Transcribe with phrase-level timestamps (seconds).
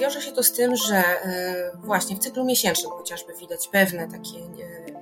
[0.00, 1.04] wiąże się to z tym, że
[1.74, 4.38] właśnie w cyklu miesięcznym chociażby widać pewne takie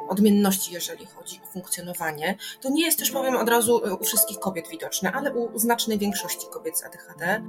[0.09, 2.37] odmienności, jeżeli chodzi o funkcjonowanie.
[2.61, 6.47] To nie jest też, powiem od razu, u wszystkich kobiet widoczne, ale u znacznej większości
[6.53, 7.43] kobiet z ADHD.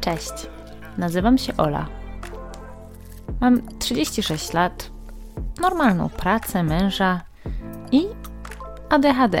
[0.00, 0.32] Cześć,
[0.98, 1.88] nazywam się Ola.
[3.40, 4.90] Mam 36 lat,
[5.60, 7.20] normalną pracę, męża
[7.92, 8.06] i
[8.88, 9.40] ADHD.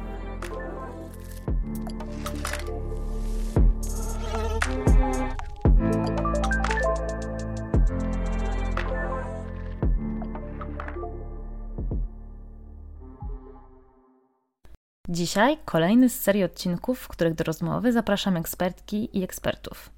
[15.11, 19.89] Dzisiaj kolejny z serii odcinków, w których do rozmowy zapraszam ekspertki i ekspertów.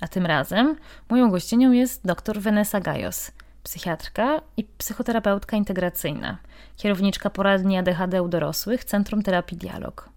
[0.00, 0.76] A tym razem
[1.10, 6.38] moją gościnią jest dr Vanessa Gajos, psychiatrka i psychoterapeutka integracyjna,
[6.76, 10.10] kierowniczka poradni ADHD u dorosłych Centrum Terapii Dialog.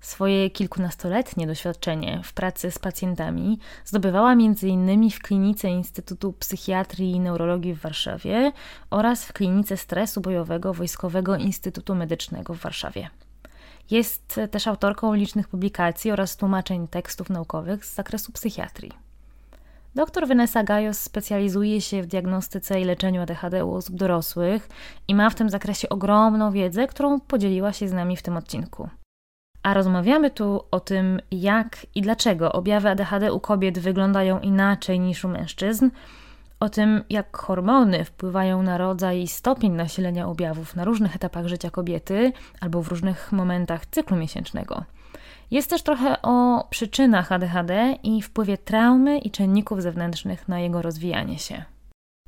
[0.00, 5.10] Swoje kilkunastoletnie doświadczenie w pracy z pacjentami zdobywała m.in.
[5.10, 8.52] w klinice Instytutu Psychiatrii i Neurologii w Warszawie
[8.90, 13.10] oraz w klinice stresu bojowego Wojskowego Instytutu Medycznego w Warszawie.
[13.90, 18.92] Jest też autorką licznych publikacji oraz tłumaczeń tekstów naukowych z zakresu psychiatrii.
[19.94, 24.68] Dr Vanessa Gajos specjalizuje się w diagnostyce i leczeniu ADHD u osób dorosłych
[25.08, 28.88] i ma w tym zakresie ogromną wiedzę, którą podzieliła się z nami w tym odcinku.
[29.62, 35.24] A rozmawiamy tu o tym, jak i dlaczego objawy ADHD u kobiet wyglądają inaczej niż
[35.24, 35.88] u mężczyzn,
[36.60, 41.70] o tym, jak hormony wpływają na rodzaj i stopień nasilenia objawów na różnych etapach życia
[41.70, 44.84] kobiety albo w różnych momentach cyklu miesięcznego.
[45.50, 51.38] Jest też trochę o przyczynach ADHD i wpływie traumy i czynników zewnętrznych na jego rozwijanie
[51.38, 51.64] się.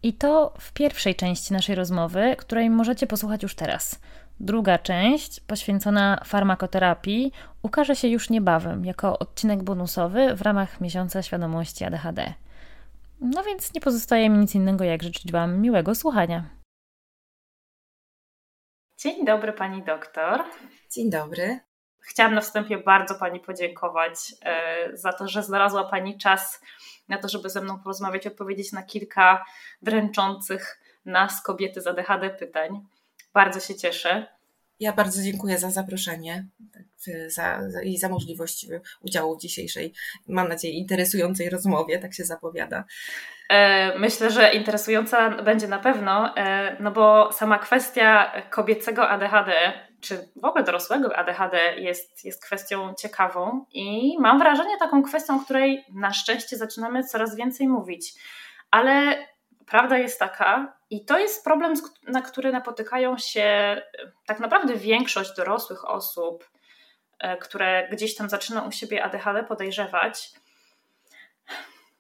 [0.03, 4.00] I to w pierwszej części naszej rozmowy, której możecie posłuchać już teraz.
[4.41, 7.32] Druga część, poświęcona farmakoterapii,
[7.62, 12.34] ukaże się już niebawem jako odcinek bonusowy w ramach miesiąca świadomości ADHD.
[13.25, 16.50] No więc nie pozostaje mi nic innego, jak życzyć Wam miłego słuchania.
[18.99, 20.44] Dzień dobry, pani doktor.
[20.91, 21.61] Dzień dobry.
[22.00, 26.61] Chciałam na wstępie bardzo pani podziękować e, za to, że znalazła pani czas
[27.09, 29.44] na to, żeby ze mną porozmawiać, odpowiedzieć na kilka
[29.82, 32.87] dręczących nas, kobiety z ADHD pytań.
[33.34, 34.27] Bardzo się cieszę.
[34.82, 36.82] Ja bardzo dziękuję za zaproszenie tak,
[37.31, 38.66] za, za, i za możliwość
[39.03, 39.93] udziału w dzisiejszej,
[40.28, 42.84] mam nadzieję, interesującej rozmowie, tak się zapowiada.
[43.48, 49.53] E, myślę, że interesująca będzie na pewno, e, no bo sama kwestia kobiecego ADHD,
[50.00, 55.84] czy w ogóle dorosłego ADHD jest, jest kwestią ciekawą i mam wrażenie taką kwestią, której
[55.94, 58.14] na szczęście zaczynamy coraz więcej mówić.
[58.70, 59.26] Ale
[59.66, 61.75] prawda jest taka, i to jest problem,
[62.09, 63.83] na który napotykają się e,
[64.27, 66.51] tak naprawdę większość dorosłych osób,
[67.19, 70.31] e, które gdzieś tam zaczyna u siebie ADHD podejrzewać.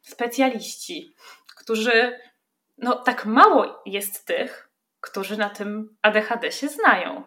[0.02, 1.14] Specjaliści,
[1.56, 2.20] którzy,
[2.78, 4.68] no tak mało jest tych,
[5.00, 7.22] którzy na tym ADHD się znają.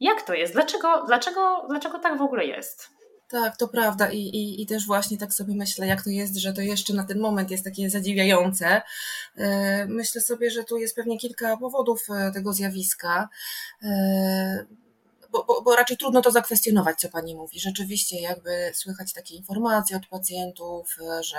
[0.00, 0.52] Jak to jest?
[0.52, 2.90] Dlaczego, dlaczego, dlaczego tak w ogóle jest?
[3.32, 6.52] Tak, to prawda I, i, i też właśnie tak sobie myślę, jak to jest, że
[6.52, 8.82] to jeszcze na ten moment jest takie zadziwiające.
[9.36, 13.28] E, myślę sobie, że tu jest pewnie kilka powodów e, tego zjawiska.
[15.32, 17.60] E, bo, bo, bo, raczej trudno to zakwestionować, co pani mówi.
[17.60, 21.38] Rzeczywiście, jakby słychać takie informacje od pacjentów, e, że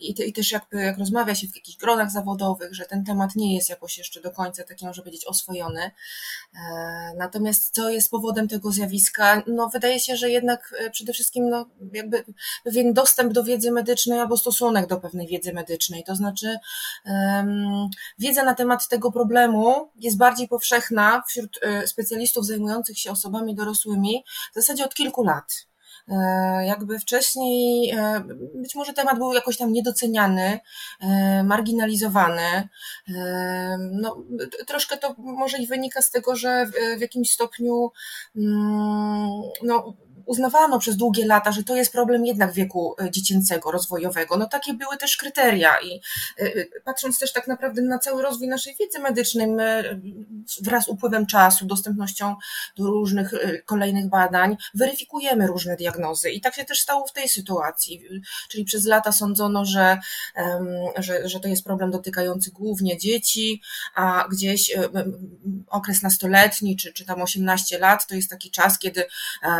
[0.00, 3.54] i, i też jakby jak rozmawia się w jakichś gronach zawodowych, że ten temat nie
[3.54, 5.80] jest jakoś jeszcze do końca taki, może powiedzieć, oswojony.
[5.82, 5.90] E,
[7.16, 9.42] natomiast co jest powodem tego zjawiska?
[9.46, 12.24] No, wydaje się, że jednak e, przede wszystkim, no, jakby
[12.64, 16.04] pewien dostęp do wiedzy medycznej albo stosunek do pewnej wiedzy medycznej.
[16.04, 16.58] To znaczy,
[17.06, 17.88] um,
[18.18, 24.24] wiedza na temat tego problemu jest bardziej powszechna wśród specjalistów zajmujących się osobami osobami dorosłymi
[24.52, 25.66] w zasadzie od kilku lat.
[26.08, 28.24] E, jakby wcześniej, e,
[28.54, 30.60] być może temat był jakoś tam niedoceniany,
[31.00, 32.68] e, marginalizowany.
[33.92, 34.24] No,
[34.66, 36.66] troszkę to może i wynika z tego, że
[36.98, 37.90] w jakimś stopniu
[38.36, 39.28] mm,
[39.62, 39.94] no,
[40.30, 44.36] uznawano przez długie lata, że to jest problem jednak wieku e, dziecięcego, rozwojowego.
[44.36, 46.00] No takie były też kryteria i
[46.40, 50.00] e, e, patrząc też tak naprawdę na cały rozwój naszej wiedzy medycznej, my
[50.62, 52.36] wraz z upływem czasu, dostępnością
[52.76, 53.32] do różnych
[53.64, 58.02] kolejnych badań, weryfikujemy różne diagnozy i tak się też stało w tej sytuacji.
[58.48, 59.98] Czyli przez lata sądzono, że,
[60.98, 63.62] że, że to jest problem dotykający głównie dzieci,
[63.94, 64.76] a gdzieś
[65.68, 69.04] okres nastoletni, czy, czy tam 18 lat, to jest taki czas, kiedy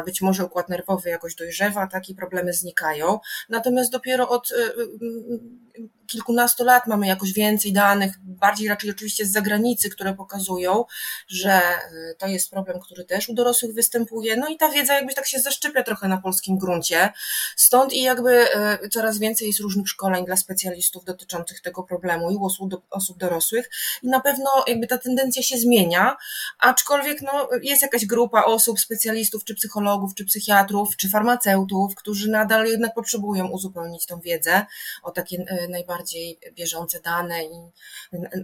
[0.07, 3.19] być może układ nerwowy jakoś dojrzewa, takie problemy znikają.
[3.49, 5.70] Natomiast dopiero od y, y,
[6.11, 10.85] kilkunastu lat mamy jakoś więcej danych, bardziej raczej oczywiście z zagranicy, które pokazują,
[11.29, 11.61] że
[11.93, 14.37] y, to jest problem, który też u dorosłych występuje.
[14.37, 17.13] No i ta wiedza jakby tak się zaszczepia trochę na polskim gruncie.
[17.57, 18.47] Stąd i jakby
[18.91, 23.71] coraz więcej jest różnych szkoleń dla specjalistów dotyczących tego problemu i osób, osób dorosłych.
[24.03, 26.17] I na pewno jakby ta tendencja się zmienia,
[26.59, 32.67] aczkolwiek no, jest jakaś grupa osób, specjalistów, czy psychologów, czy psychiatrów, czy farmaceutów, którzy nadal
[32.67, 34.67] jednak potrzebują uzupełnić tą wiedzę
[35.03, 37.71] o takie e, najbardziej bieżące dane i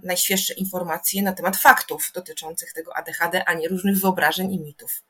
[0.02, 5.02] najświeższe informacje na temat faktów dotyczących tego ADHD, a nie różnych wyobrażeń i mitów.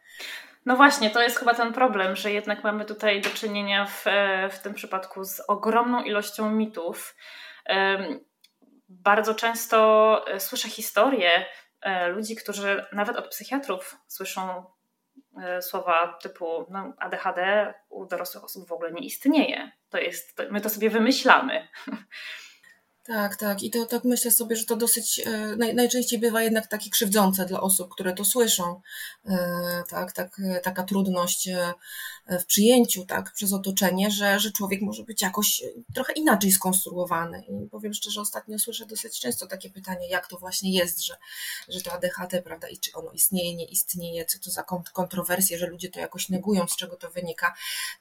[0.66, 4.48] No właśnie, to jest chyba ten problem, że jednak mamy tutaj do czynienia w, e,
[4.48, 7.16] w tym przypadku z ogromną ilością mitów.
[8.88, 11.46] Bardzo często e, słyszę historie
[12.08, 14.75] ludzi, którzy nawet od psychiatrów słyszą E,
[15.60, 19.70] słowa typu no, ADHD u dorosłych osób w ogóle nie istnieje.
[19.90, 21.68] To jest, to, my to sobie wymyślamy.
[23.06, 23.62] Tak, tak.
[23.62, 27.46] I to tak myślę sobie, że to dosyć e, naj, najczęściej bywa jednak takie krzywdzące
[27.46, 28.80] dla osób, które to słyszą.
[29.26, 31.48] E, tak, tak, taka trudność
[32.40, 35.62] w przyjęciu tak, przez otoczenie, że, że człowiek może być jakoś
[35.94, 37.42] trochę inaczej skonstruowany.
[37.48, 41.16] I powiem szczerze, ostatnio słyszę dosyć często takie pytanie, jak to właśnie jest, że,
[41.68, 45.66] że to ADHD, prawda, i czy ono istnieje, nie istnieje, co to za kontrowersje, że
[45.66, 47.54] ludzie to jakoś negują, z czego to wynika.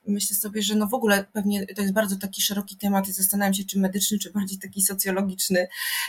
[0.07, 3.53] Myślę sobie, że no w ogóle pewnie to jest bardzo taki szeroki temat i zastanawiam
[3.53, 5.67] się, czy medyczny, czy bardziej taki socjologiczny,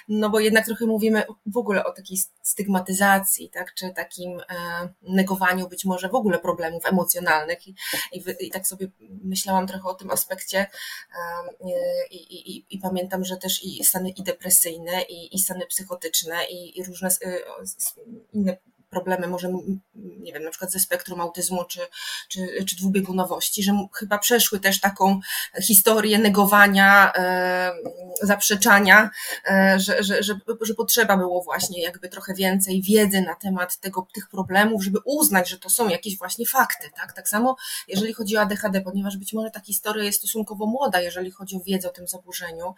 [0.09, 4.45] no bo jednak trochę mówimy w ogóle o takiej stygmatyzacji, tak, czy takim e,
[5.03, 7.69] negowaniu być może w ogóle problemów emocjonalnych.
[7.69, 7.75] I,
[8.13, 8.89] i, i tak sobie
[9.25, 10.67] myślałam trochę o tym aspekcie
[12.11, 17.43] i, i, pamiętam, że też i stany i depresyjne, i, stany psychotyczne, i, różne y,
[18.33, 18.57] inne
[18.91, 19.53] problemy, może
[19.95, 21.81] nie wiem, na przykład ze spektrum autyzmu czy,
[22.29, 25.21] czy, czy dwubiegunowości, że chyba przeszły też taką
[25.63, 27.73] historię negowania, e,
[28.23, 29.11] zaprzeczania,
[29.51, 34.09] e, że, że, że, że potrzeba było właśnie jakby trochę więcej wiedzy na temat tego,
[34.15, 36.91] tych problemów, żeby uznać, że to są jakieś właśnie fakty.
[36.97, 37.57] Tak, tak samo
[37.89, 41.61] jeżeli chodzi o ADHD, ponieważ być może ta historia jest stosunkowo młoda, jeżeli chodzi o
[41.61, 42.75] wiedzę o tym zaburzeniu,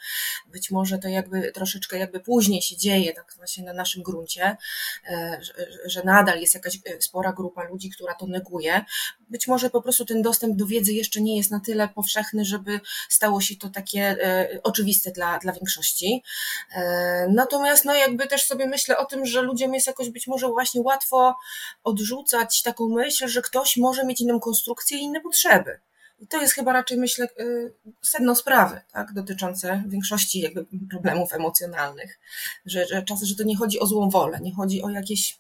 [0.47, 4.57] być może to jakby troszeczkę jakby później się dzieje, tak właśnie na naszym gruncie,
[5.11, 5.41] e,
[5.87, 8.85] że, że nadal jest jakaś e, spora grupa ludzi, która to neguje.
[9.29, 12.81] Być może po prostu ten dostęp do wiedzy jeszcze nie jest na tyle powszechny, żeby
[13.09, 16.23] stało się to takie e, oczywiste dla, dla większości.
[16.73, 20.49] E, natomiast no jakby też sobie myślę o tym, że ludziom jest jakoś być może
[20.49, 21.35] właśnie łatwo
[21.85, 25.81] odrzucać taką myśl, że ktoś może mieć inną konstrukcję i inne potrzeby.
[26.21, 27.29] I to jest chyba raczej, myślę,
[28.03, 32.19] sedno sprawy, tak, dotyczące większości jakby problemów emocjonalnych,
[32.67, 35.39] że, że czasem, że to nie chodzi o złą wolę, nie chodzi o jakieś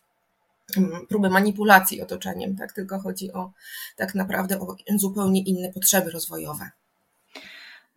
[1.09, 2.73] Próbę manipulacji otoczeniem, tak?
[2.73, 3.51] Tylko chodzi o
[3.97, 6.71] tak naprawdę o zupełnie inne potrzeby rozwojowe.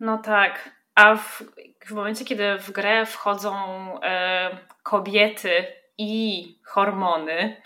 [0.00, 0.70] No tak.
[0.94, 1.42] A w,
[1.86, 3.54] w momencie, kiedy w grę wchodzą
[4.02, 5.50] e, kobiety
[5.98, 7.56] i hormony,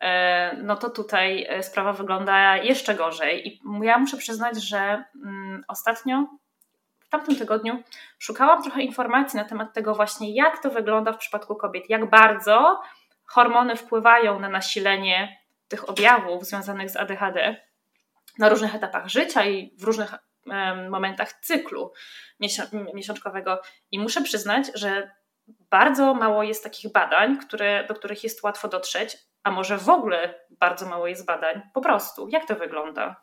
[0.00, 3.48] e, no to tutaj e, sprawa wygląda jeszcze gorzej.
[3.48, 6.26] I ja muszę przyznać, że mm, ostatnio,
[7.00, 7.82] w tamtym tygodniu,
[8.18, 12.80] szukałam trochę informacji na temat tego właśnie, jak to wygląda w przypadku kobiet, jak bardzo
[13.32, 17.56] hormony wpływają na nasilenie tych objawów związanych z ADHD
[18.38, 20.14] na różnych etapach życia i w różnych
[20.90, 21.92] momentach cyklu
[22.94, 23.60] miesiączkowego.
[23.90, 25.10] I muszę przyznać, że
[25.70, 30.34] bardzo mało jest takich badań, które, do których jest łatwo dotrzeć, a może w ogóle
[30.50, 31.62] bardzo mało jest badań.
[31.74, 33.21] Po prostu, jak to wygląda?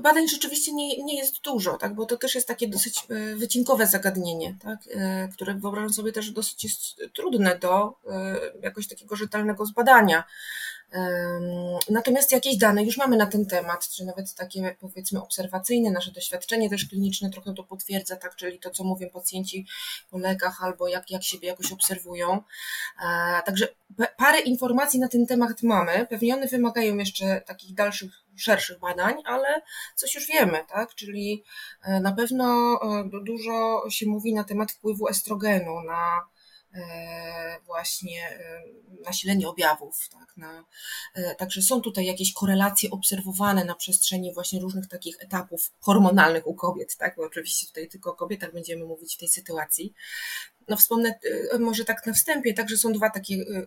[0.00, 1.94] Badań rzeczywiście nie, nie jest dużo, tak?
[1.94, 4.78] bo to też jest takie dosyć e, wycinkowe zagadnienie, tak?
[4.90, 10.24] E, które wyobrażam sobie też dosyć jest trudne do e, jakoś takiego rzetelnego zbadania.
[11.90, 16.70] Natomiast jakieś dane już mamy na ten temat, czy nawet takie powiedzmy obserwacyjne, nasze doświadczenie
[16.70, 19.66] też kliniczne trochę to potwierdza, tak, czyli to, co mówią pacjenci
[20.10, 22.42] po lekach albo jak, jak siebie jakoś obserwują.
[23.44, 23.68] Także
[24.16, 26.06] parę informacji na ten temat mamy.
[26.10, 29.62] Pewnie one wymagają jeszcze takich dalszych, szerszych badań, ale
[29.94, 30.94] coś już wiemy, tak?
[30.94, 31.44] Czyli
[31.82, 36.33] e, na pewno e, dużo się mówi na temat wpływu estrogenu na E,
[37.66, 38.62] właśnie e,
[39.04, 40.08] nasilenie objawów.
[40.08, 40.64] Tak, na,
[41.14, 46.54] e, także są tutaj jakieś korelacje obserwowane na przestrzeni właśnie różnych takich etapów hormonalnych u
[46.54, 49.94] kobiet, tak, bo oczywiście tutaj tylko o kobietach będziemy mówić w tej sytuacji
[50.68, 51.14] no wspomnę
[51.54, 53.66] y, może tak na wstępie, także są dwa takie, y,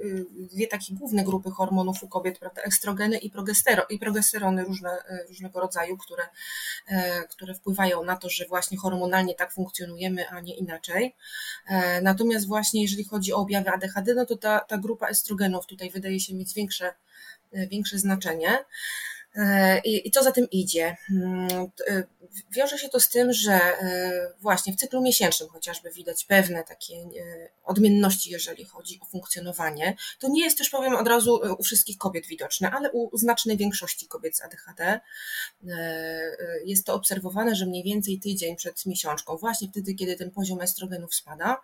[0.00, 4.98] y, dwie takie główne grupy hormonów u kobiet, prawda, ekstrogeny i, progestero, i progesterony różne,
[5.28, 6.22] różnego rodzaju, które,
[7.30, 11.14] które wpływają na to, że właśnie hormonalnie tak funkcjonujemy, a nie inaczej.
[12.02, 16.20] Natomiast właśnie jeżeli chodzi o objawy ADHD, no to ta, ta grupa estrogenów tutaj wydaje
[16.20, 16.94] się mieć większe,
[17.52, 18.64] większe znaczenie.
[19.84, 20.96] I, I co za tym idzie?
[21.10, 21.48] Mm,
[21.88, 22.02] e,
[22.50, 26.94] wiąże się to z tym, że e, właśnie w cyklu miesięcznym chociażby widać pewne takie
[27.64, 29.96] odmienności, jeżeli chodzi o funkcjonowanie.
[30.18, 34.08] To nie jest też, powiem od razu, u wszystkich kobiet widoczne, ale u znacznej większości
[34.08, 35.00] kobiet z ADHD
[36.64, 41.14] jest to obserwowane, że mniej więcej tydzień przed miesiączką, właśnie wtedy, kiedy ten poziom estrogenów
[41.14, 41.60] spada,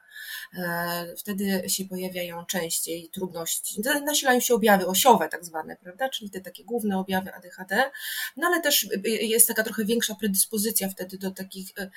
[1.18, 6.64] wtedy się pojawiają częściej trudności, nasilają się objawy osiowe tak zwane, prawda, czyli te takie
[6.64, 7.61] główne objawy ADHD,
[8.36, 11.90] No ale też jest taka trochę większa predyspozycja wtedy do takich e,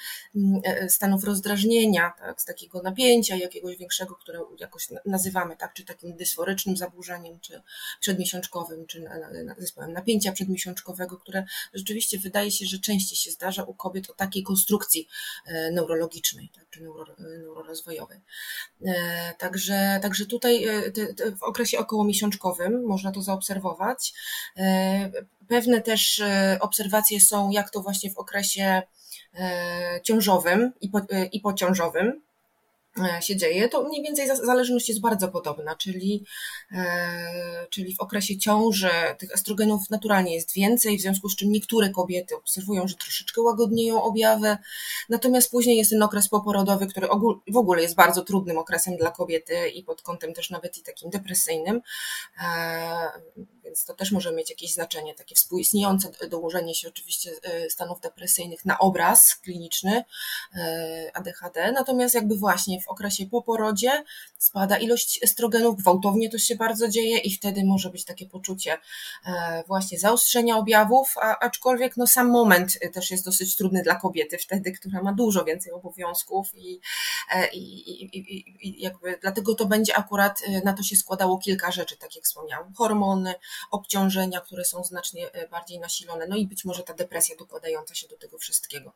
[0.63, 6.17] e, stanów rozdrażnienia, tak, z takiego napięcia jakiegoś większego, które jakoś nazywamy tak, czy takim
[6.17, 7.61] dysforycznym zaburzeniem, czy
[7.99, 9.09] przedmiesiączkowym, czy
[9.57, 14.43] zespołem napięcia przedmiesiączkowego, które rzeczywiście wydaje się, że częściej się zdarza u kobiet o takiej
[14.43, 15.07] konstrukcji
[15.45, 18.21] e, neurologicznej, tak, czy neuro, neurorozwojowej.
[19.37, 20.65] Także, także tutaj
[21.39, 24.13] w okresie okołomiesiączkowym można to zaobserwować.
[25.47, 28.81] Pewne też e, obserwacje są, jak to właśnie w okresie
[29.33, 32.21] e, ciążowym i, po, e, i pociążowym
[33.21, 36.25] się dzieje, to mniej więcej zależność jest bardzo podobna, czyli,
[37.69, 42.35] czyli w okresie ciąży tych estrogenów naturalnie jest więcej, w związku z czym niektóre kobiety
[42.35, 44.57] obserwują, że troszeczkę łagodnieją objawy,
[45.09, 47.07] natomiast później jest ten okres poporodowy, który
[47.47, 51.09] w ogóle jest bardzo trudnym okresem dla kobiety i pod kątem też nawet i takim
[51.09, 51.81] depresyjnym
[53.65, 58.65] więc to też może mieć jakieś znaczenie, takie współistniejące dołożenie się oczywiście e, stanów depresyjnych
[58.65, 60.03] na obraz kliniczny
[60.55, 64.03] e, ADHD, natomiast jakby właśnie w okresie po porodzie
[64.37, 68.77] spada ilość estrogenów, gwałtownie to się bardzo dzieje i wtedy może być takie poczucie
[69.25, 74.37] e, właśnie zaostrzenia objawów, a, aczkolwiek no sam moment też jest dosyć trudny dla kobiety
[74.37, 76.79] wtedy, która ma dużo więcej obowiązków i,
[77.53, 82.15] i, i, i jakby dlatego to będzie akurat, na to się składało kilka rzeczy, tak
[82.15, 83.35] jak wspomniałam, hormony,
[83.71, 88.07] obciążenia, które są znacznie e, bardziej nasilone, no i być może ta depresja dokładająca się
[88.07, 88.93] do tego wszystkiego.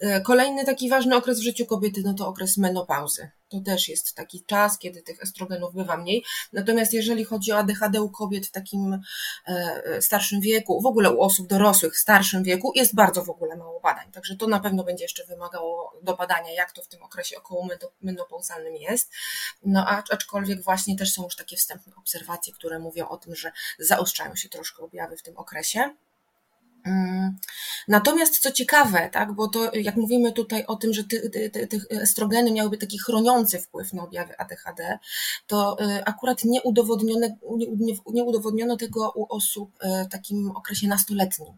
[0.00, 3.30] E, kolejny taki ważny okres w życiu kobiety, no to okres menopauzy.
[3.52, 6.24] To też jest taki czas, kiedy tych estrogenów bywa mniej.
[6.52, 9.00] Natomiast jeżeli chodzi o ADHD u kobiet w takim
[9.46, 13.56] e, starszym wieku, w ogóle u osób dorosłych w starszym wieku, jest bardzo w ogóle
[13.56, 14.12] mało badań.
[14.12, 17.68] Także to na pewno będzie jeszcze wymagało do badania, jak to w tym okresie około
[18.02, 19.10] menopauzalnym jest.
[19.64, 24.36] No aczkolwiek właśnie też są już takie wstępne obserwacje, które mówią o tym, że zaostrzają
[24.36, 25.94] się troszkę objawy w tym okresie.
[26.84, 27.36] Mm.
[27.88, 31.20] Natomiast co ciekawe, tak, bo to jak mówimy tutaj o tym, że te,
[31.90, 34.98] estrogeny miałyby taki chroniący wpływ na objawy ADHD,
[35.46, 40.88] to y, akurat nie udowodniono, nie, nie udowodniono tego u osób y, w takim okresie
[40.88, 41.54] nastoletnim.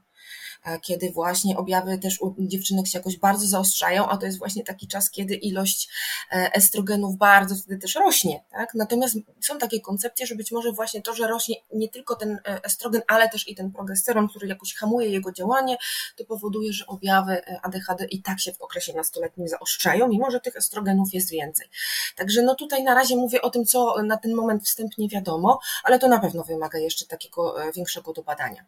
[0.64, 4.64] E, kiedy właśnie objawy też u dziewczynek się jakoś bardzo zaostrzają, a to jest właśnie
[4.64, 5.88] taki czas, kiedy ilość
[6.32, 8.44] e, estrogenów bardzo wtedy też rośnie.
[8.50, 8.74] Tak?
[8.74, 12.64] Natomiast są takie koncepcje, że być może właśnie to, że rośnie nie tylko ten e,
[12.64, 15.76] estrogen, ale też i ten progesteron, który jakoś hamuje jego działanie,
[16.16, 20.56] to powoduje, że objawy ADHD i tak się w okresie nastoletnim zaostrzają, mimo że tych
[20.56, 21.68] estrogenów jest więcej.
[22.16, 25.98] Także no tutaj na razie mówię o tym, co na ten moment wstępnie wiadomo, ale
[25.98, 28.66] to na pewno wymaga jeszcze takiego większego dobadania.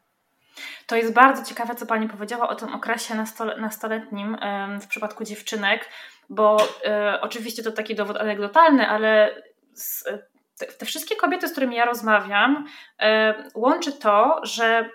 [0.87, 3.15] To jest bardzo ciekawe, co Pani powiedziała o tym okresie
[3.59, 4.37] nastoletnim
[4.81, 5.89] w przypadku dziewczynek,
[6.29, 9.43] bo e, oczywiście to taki dowód anegdotalny, ale
[10.59, 12.67] te, te wszystkie kobiety, z którymi ja rozmawiam,
[13.01, 14.91] e, łączy to, że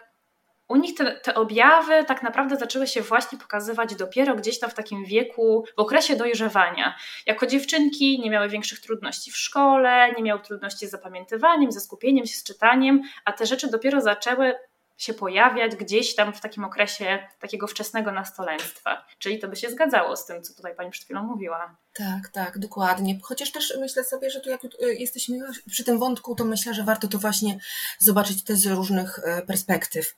[0.68, 4.74] u nich te, te, objawy tak naprawdę zaczęły się właśnie pokazywać dopiero gdzieś tam w
[4.74, 6.96] takim wieku, w okresie dojrzewania.
[7.26, 12.26] Jako dziewczynki nie miały większych trudności w szkole, nie miały trudności z zapamiętywaniem, ze skupieniem
[12.26, 14.56] się, z czytaniem, a te rzeczy dopiero zaczęły
[14.98, 19.06] się pojawiać gdzieś tam w takim okresie takiego wczesnego nastoleństwa.
[19.20, 21.76] Czyli to by się zgadzało z tym, co tutaj Pani przed chwilą mówiła.
[21.94, 23.20] Tak, tak, dokładnie.
[23.24, 26.84] Chociaż też myślę sobie, że tu jak y, jesteśmy przy tym wątku, to myślę, że
[26.84, 27.60] warto to właśnie
[28.00, 30.16] zobaczyć też z różnych y, perspektyw.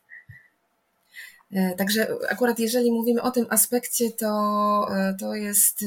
[1.51, 4.87] Y, także akurat jeżeli mówimy o tym aspekcie, to,
[5.19, 5.85] to jest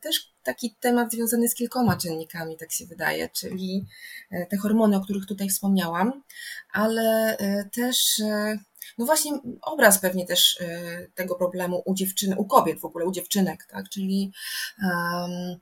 [0.00, 3.86] też taki temat związany z kilkoma czynnikami, tak się wydaje, czyli
[4.50, 6.22] te hormony, o których tutaj wspomniałam,
[6.72, 7.36] ale
[7.72, 8.22] też
[8.98, 9.32] no właśnie
[9.62, 10.58] obraz pewnie też
[11.14, 13.88] tego problemu u dziewczyn, u kobiet w ogóle, u dziewczynek, tak?
[13.88, 14.32] Czyli
[14.82, 15.60] um,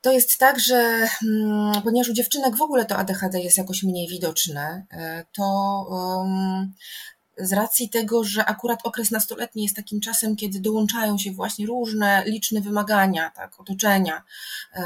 [0.00, 4.08] to jest tak, że um, ponieważ u dziewczynek w ogóle to ADHD jest jakoś mniej
[4.08, 4.86] widoczne,
[5.32, 5.44] to
[5.90, 6.72] um,
[7.38, 12.24] z racji tego, że akurat okres nastoletni jest takim czasem, kiedy dołączają się właśnie różne
[12.26, 14.22] liczne wymagania, tak, otoczenia,
[14.76, 14.80] y,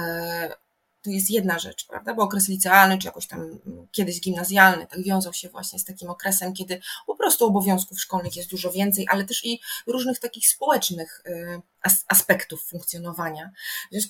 [1.06, 2.14] to jest jedna rzecz, prawda?
[2.14, 3.58] Bo okres licealny, czy jakoś tam
[3.92, 8.50] kiedyś gimnazjalny, tak wiązał się właśnie z takim okresem, kiedy po prostu obowiązków szkolnych jest
[8.50, 11.60] dużo więcej, ale też i różnych takich społecznych y,
[12.08, 13.50] aspektów funkcjonowania.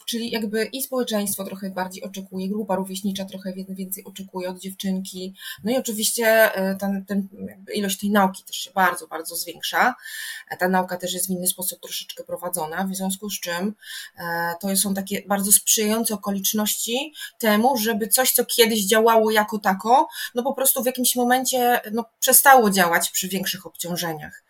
[0.06, 5.34] Czyli jakby i społeczeństwo trochę bardziej oczekuje, grupa rówieśnicza trochę więcej oczekuje od dziewczynki.
[5.64, 7.28] No i oczywiście y, ten, ten,
[7.74, 9.94] ilość tej nauki też się bardzo, bardzo zwiększa.
[10.58, 13.74] Ta nauka też jest w inny sposób troszeczkę prowadzona, w związku z czym
[14.18, 20.08] e, to są takie bardzo sprzyjające okoliczności temu, żeby coś, co kiedyś działało jako tako,
[20.34, 24.44] no po prostu w jakimś momencie no, przestało działać przy większych obciążeniach.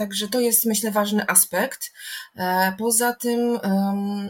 [0.00, 1.92] Także to jest, myślę, ważny aspekt.
[2.36, 3.58] E, poza tym,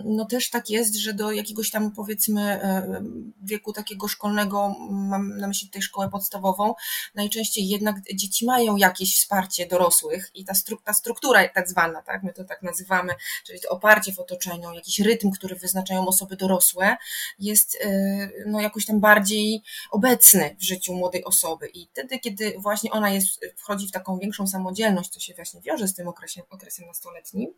[0.05, 3.03] no też tak jest, że do jakiegoś tam, powiedzmy, e,
[3.43, 6.75] wieku takiego szkolnego, mam na myśli tutaj szkołę podstawową,
[7.15, 10.53] najczęściej jednak dzieci mają jakieś wsparcie dorosłych i ta,
[10.85, 13.15] ta struktura tak zwana, tak, my to tak nazywamy,
[13.47, 16.97] czyli to oparcie w otoczeniu, jakiś rytm, który wyznaczają osoby dorosłe,
[17.39, 21.69] jest e, no, jakoś tam bardziej obecny w życiu młodej osoby.
[21.75, 25.89] I wtedy, kiedy właśnie ona jest, wchodzi w taką większą samodzielność, to się właśnie wiąże
[25.89, 27.55] z tym okresem, okresem nastoletnim,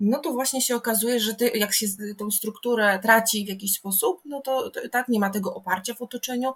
[0.00, 1.86] no to właśnie się okazuje, że ty, jak się
[2.18, 6.02] tą strukturę traci w jakiś sposób, no to, to tak nie ma tego oparcia w
[6.02, 6.52] otoczeniu,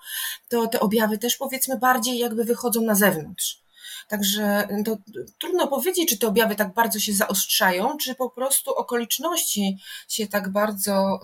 [0.48, 3.61] to te objawy też powiedzmy bardziej jakby wychodzą na zewnątrz.
[4.12, 4.96] Także to
[5.38, 9.78] trudno powiedzieć, czy te objawy tak bardzo się zaostrzają, czy po prostu okoliczności
[10.08, 11.20] się tak bardzo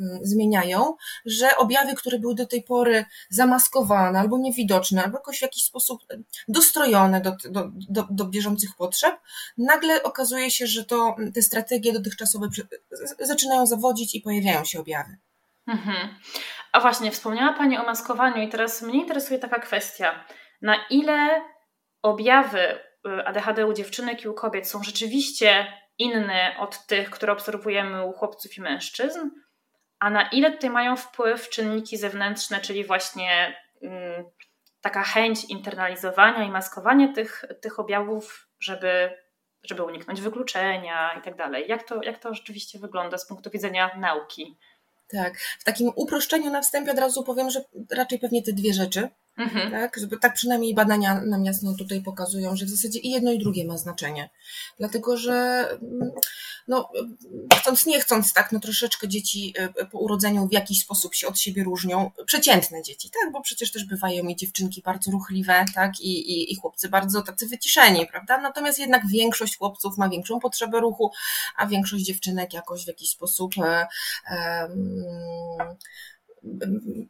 [0.00, 0.96] y, zmieniają,
[1.26, 6.02] że objawy, które były do tej pory zamaskowane albo niewidoczne, albo jakoś w jakiś sposób
[6.48, 9.20] dostrojone do, do, do, do bieżących potrzeb,
[9.58, 12.48] nagle okazuje się, że to te strategie dotychczasowe
[13.20, 15.16] zaczynają zawodzić i pojawiają się objawy.
[15.66, 16.08] Mhm.
[16.72, 20.24] A właśnie, wspomniała Pani o maskowaniu i teraz mnie interesuje taka kwestia.
[20.62, 21.42] Na ile
[22.02, 22.78] objawy y,
[23.24, 25.66] ADHD u dziewczynek i u kobiet są rzeczywiście
[25.98, 29.30] inne od tych, które obserwujemy u chłopców i mężczyzn,
[29.98, 34.24] a na ile tutaj mają wpływ czynniki zewnętrzne, czyli właśnie mm,
[34.80, 39.10] taka chęć internalizowania i maskowania tych, tych objawów, żeby,
[39.62, 41.64] żeby uniknąć wykluczenia i tak dalej.
[41.68, 44.58] Jak to, jak to rzeczywiście wygląda z punktu widzenia nauki?
[45.08, 47.60] Tak, w takim uproszczeniu na wstępie od razu powiem, że
[47.96, 49.70] raczej pewnie te dwie rzeczy, Mhm.
[49.70, 53.38] Tak, żeby tak przynajmniej badania nam jasno tutaj pokazują, że w zasadzie i jedno i
[53.38, 54.30] drugie ma znaczenie.
[54.78, 55.32] Dlatego, że
[55.82, 56.10] mm,
[56.68, 56.90] no,
[57.60, 61.38] chcąc nie chcąc, tak, no troszeczkę dzieci e, po urodzeniu w jakiś sposób się od
[61.38, 62.10] siebie różnią.
[62.26, 66.56] Przeciętne dzieci, tak, bo przecież też bywają i dziewczynki bardzo ruchliwe, tak, i, i, i
[66.56, 68.38] chłopcy bardzo tacy wyciszeni, prawda?
[68.38, 71.10] Natomiast jednak większość chłopców ma większą potrzebę ruchu,
[71.56, 73.86] a większość dziewczynek jakoś w jakiś sposób e,
[74.30, 74.68] e,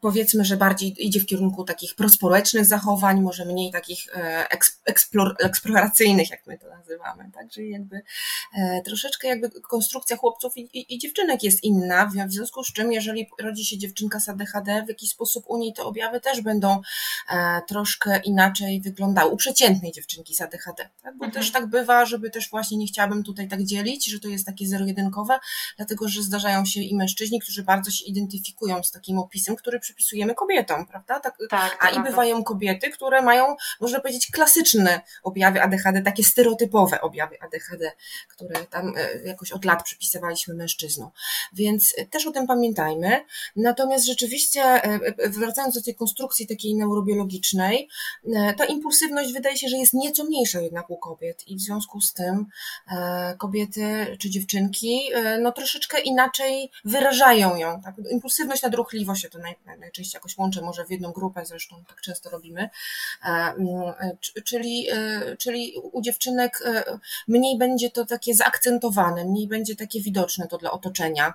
[0.01, 4.47] powiedzmy, że bardziej idzie w kierunku takich prospołecznych zachowań, może mniej takich e,
[4.85, 7.31] eksplor, eksploracyjnych, jak my to nazywamy.
[7.35, 8.03] Także jakby
[8.55, 12.93] e, troszeczkę jakby konstrukcja chłopców i, i, i, dziewczynek jest inna, w związku z czym
[12.93, 16.81] jeżeli rodzi się dziewczynka z ADHD, w jakiś sposób u niej te objawy też będą
[17.31, 19.31] e, troszkę inaczej wyglądały.
[19.31, 21.17] U przeciętnej dziewczynki z ADHD, tak?
[21.17, 21.33] bo mhm.
[21.33, 24.67] też tak bywa, żeby też właśnie nie chciałabym tutaj tak dzielić, że to jest takie
[24.67, 25.39] zero-jedynkowe,
[25.77, 30.35] dlatego, że zdarzają się i mężczyźni, którzy bardzo się identyfikują z takim opisem, który przypisujemy
[30.35, 31.21] kobietom, prawda?
[31.21, 37.01] Tak, tak a i bywają kobiety, które mają, można powiedzieć, klasyczne objawy ADHD, takie stereotypowe
[37.01, 37.93] objawy ADHD,
[38.29, 41.11] które tam e, jakoś od lat przypisywaliśmy mężczyznom.
[41.53, 43.25] Więc e, też o tym pamiętajmy.
[43.57, 47.89] Natomiast rzeczywiście, e, wracając do tej konstrukcji takiej neurobiologicznej,
[48.59, 52.13] ta impulsywność wydaje się, że jest nieco mniejsza jednak u kobiet i w związku z
[52.13, 52.47] tym
[53.39, 55.01] kobiety czy dziewczynki
[55.41, 57.81] no troszeczkę inaczej wyrażają ją.
[57.83, 57.95] Tak?
[58.11, 62.71] Impulsywność, nadruchliwość, to naj, najczęściej jakoś łączę może w jedną grupę, zresztą tak często robimy,
[63.25, 66.59] e, e, czyli, e, czyli u dziewczynek
[67.29, 71.35] mniej będzie to takie zaakcentowane, mniej będzie takie widoczne to dla otoczenia.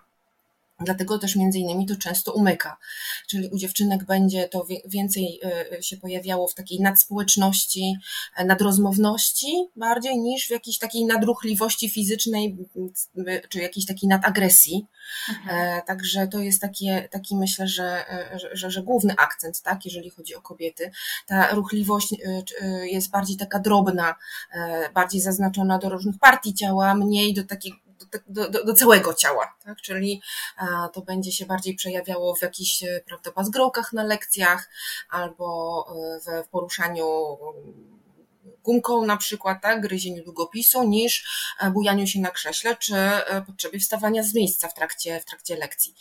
[0.80, 2.78] Dlatego też między innymi to często umyka.
[3.28, 7.98] Czyli u dziewczynek będzie to więcej e, się pojawiało w takiej nadspołeczności,
[8.36, 12.58] e, nadrozmowności bardziej niż w jakiejś takiej nadruchliwości fizycznej
[13.50, 14.86] czy jakiejś takiej nadagresji.
[15.30, 15.82] Mhm.
[15.86, 18.06] Także to jest takie, taki myślę, że,
[18.54, 20.92] że, że główny akcent, tak, jeżeli chodzi o kobiety.
[21.26, 22.16] Ta ruchliwość
[22.84, 24.16] jest bardziej taka drobna,
[24.94, 27.74] bardziej zaznaczona do różnych partii ciała, mniej do takiej
[28.28, 29.82] do, do, do całego ciała, tak?
[29.82, 30.22] czyli
[30.94, 34.70] to będzie się bardziej przejawiało w jakichś e, prawda, bazgrokach na lekcjach
[35.10, 35.86] albo
[36.28, 37.06] e, w poruszaniu
[38.68, 41.26] gumką na przykład, tak, gryzieniu długopisu, niż
[41.60, 45.56] e, bujaniu się na krześle, czy e, potrzebie wstawania z miejsca w trakcie, w trakcie
[45.56, 45.96] lekcji.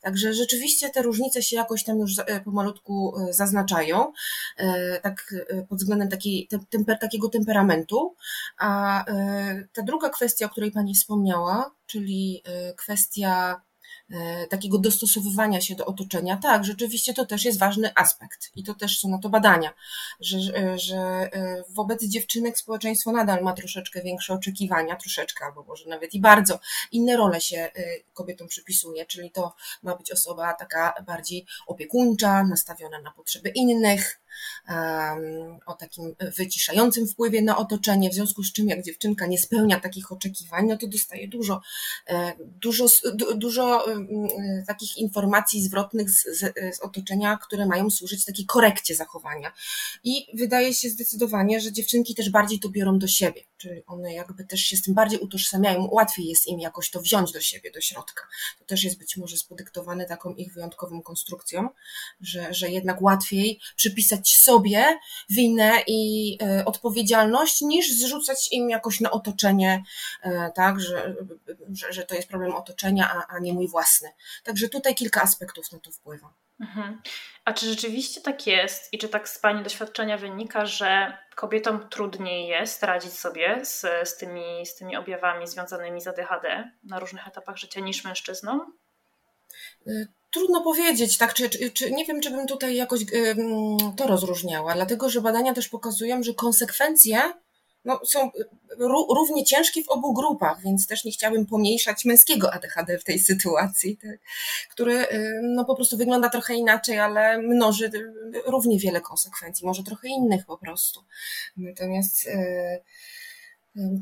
[0.00, 4.12] Także rzeczywiście te różnice się jakoś tam już e, pomalutku zaznaczają,
[5.02, 5.34] tak
[5.68, 6.08] pod względem
[6.70, 8.16] temper, takiego temperamentu.
[8.58, 9.04] A
[9.72, 12.42] ta druga kwestia, o której Pani wspomniała, czyli
[12.76, 13.62] kwestia
[14.50, 16.36] takiego dostosowywania się do otoczenia.
[16.36, 19.74] Tak, rzeczywiście to też jest ważny aspekt i to też są na to badania,
[20.20, 20.38] że,
[20.78, 26.20] że e, wobec dziewczynek społeczeństwo nadal ma troszeczkę większe oczekiwania, troszeczkę albo może nawet i
[26.20, 26.60] bardzo.
[26.92, 27.70] Inne role się e,
[28.14, 34.21] kobietom przypisuje, czyli to ma być osoba taka bardziej opiekuńcza, nastawiona na potrzeby innych,
[35.66, 40.12] o takim wyciszającym wpływie na otoczenie, w związku z czym jak dziewczynka nie spełnia takich
[40.12, 41.60] oczekiwań, no to dostaje dużo,
[42.06, 42.86] e, dużo,
[43.34, 44.04] dużo e,
[44.66, 49.52] takich informacji zwrotnych z, z, z otoczenia, które mają służyć takiej korekcie zachowania.
[50.04, 54.44] I wydaje się zdecydowanie, że dziewczynki też bardziej to biorą do siebie, czyli one jakby
[54.44, 57.80] też się z tym bardziej utożsamiają, łatwiej jest im jakoś to wziąć do siebie, do
[57.80, 58.22] środka.
[58.58, 61.68] To też jest być może spodyktowane taką ich wyjątkową konstrukcją,
[62.20, 64.98] że, że jednak łatwiej przypisać sobie
[65.30, 69.82] winę i e, odpowiedzialność, niż zrzucać im jakoś na otoczenie,
[70.22, 71.14] e, tak, że,
[71.72, 74.08] że, że to jest problem otoczenia, a, a nie mój własny.
[74.44, 76.34] Także tutaj kilka aspektów na to wpływa.
[76.60, 77.02] Mhm.
[77.44, 82.48] A czy rzeczywiście tak jest i czy tak z Pani doświadczenia wynika, że kobietom trudniej
[82.48, 87.56] jest radzić sobie z, z, tymi, z tymi objawami związanymi z ADHD na różnych etapach
[87.56, 88.72] życia niż mężczyznom?
[90.32, 93.00] Trudno powiedzieć, tak, czy, czy, czy, nie wiem, czy bym tutaj jakoś
[93.96, 97.32] to rozróżniała, dlatego że badania też pokazują, że konsekwencje
[97.84, 98.30] no, są
[99.16, 103.96] równie ciężkie w obu grupach, więc też nie chciałabym pomniejszać męskiego ADHD w tej sytuacji,
[103.96, 104.18] tak,
[104.70, 109.82] który y, no, po prostu wygląda trochę inaczej, ale mnoży y, równie wiele konsekwencji, może
[109.82, 111.04] trochę innych po prostu.
[111.56, 112.28] Natomiast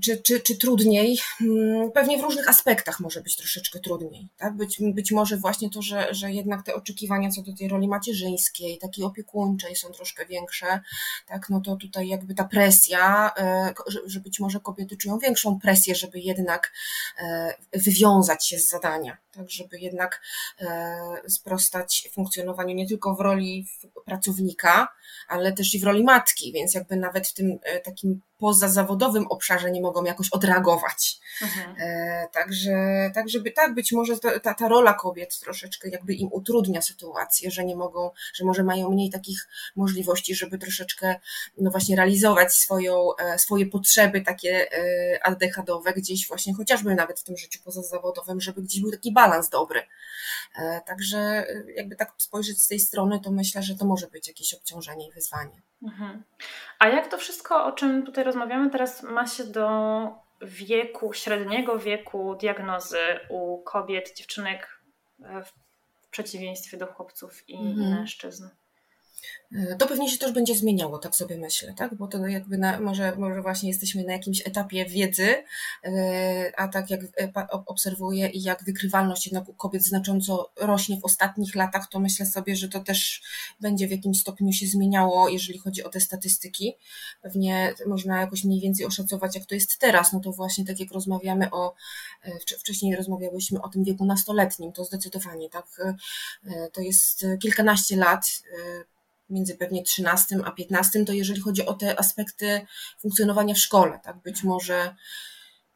[0.03, 1.19] czy, czy, czy trudniej?
[1.39, 4.29] Hmm, pewnie w różnych aspektach może być troszeczkę trudniej.
[4.37, 4.57] Tak?
[4.57, 8.79] Być, być może właśnie to, że, że jednak te oczekiwania co do tej roli macierzyńskiej,
[8.79, 10.81] takiej opiekuńczej są troszkę większe,
[11.27, 11.49] tak?
[11.51, 13.75] no to tutaj jakby ta presja, e,
[14.07, 16.73] że być może kobiety czują większą presję, żeby jednak
[17.19, 19.51] e, wywiązać się z zadania, tak?
[19.51, 20.23] żeby jednak
[20.61, 20.97] e,
[21.29, 23.67] sprostać funkcjonowaniu nie tylko w roli
[24.05, 24.89] pracownika,
[25.29, 29.81] ale też i w roli matki, więc jakby nawet w tym takim pozazawodowym obszarze nie
[29.81, 31.21] mogą jakoś odreagować.
[31.43, 31.77] Mhm.
[31.79, 36.83] E, także, tak, żeby tak, być może ta, ta, rola kobiet troszeczkę jakby im utrudnia
[36.83, 41.17] sytuację, że nie mogą, że może mają mniej takich możliwości, żeby troszeczkę,
[41.59, 47.25] no właśnie realizować swoją, e, swoje potrzeby takie e, ADHD-owe gdzieś właśnie, chociażby nawet w
[47.25, 49.83] tym życiu pozazawodowym, żeby gdzieś był taki balans dobry.
[50.87, 51.47] Także
[51.77, 55.13] jakby tak spojrzeć z tej strony, to myślę, że to może być jakieś obciążenie i
[55.13, 55.63] wyzwanie.
[55.83, 56.23] Mhm.
[56.79, 59.69] A jak to wszystko, o czym tutaj rozmawiamy, teraz ma się do
[60.43, 64.81] wieku, średniego wieku diagnozy u kobiet, dziewczynek
[65.25, 65.53] e, w
[66.11, 67.91] przeciwieństwie do chłopców i mhm.
[67.91, 68.49] mężczyzn?
[69.53, 71.95] E, to pewnie się też będzie zmieniało, tak sobie myślę, tak?
[71.95, 75.45] Bo to jakby na, może, może właśnie jesteśmy na jakimś etapie wiedzy,
[75.85, 77.33] e, a tak jak e,
[77.67, 82.57] obserwuję i jak wykrywalność jednak u kobiet znacząco rośnie w ostatnich latach, to myślę sobie,
[82.57, 83.23] że to też
[83.61, 86.77] będzie w jakimś stopniu się zmieniało, jeżeli chodzi o te statystyki.
[87.23, 90.13] Pewnie można jakoś mniej więcej oszacować, jak to jest teraz.
[90.13, 91.75] No to właśnie tak jak rozmawiamy o,
[92.59, 95.67] wcześniej rozmawiałyśmy o tym wieku nastoletnim, to zdecydowanie, tak?
[96.73, 98.43] To jest kilkanaście lat
[99.31, 102.67] między pewnie 13 a 15, to jeżeli chodzi o te aspekty
[102.99, 104.23] funkcjonowania w szkole, tak?
[104.23, 104.95] Być może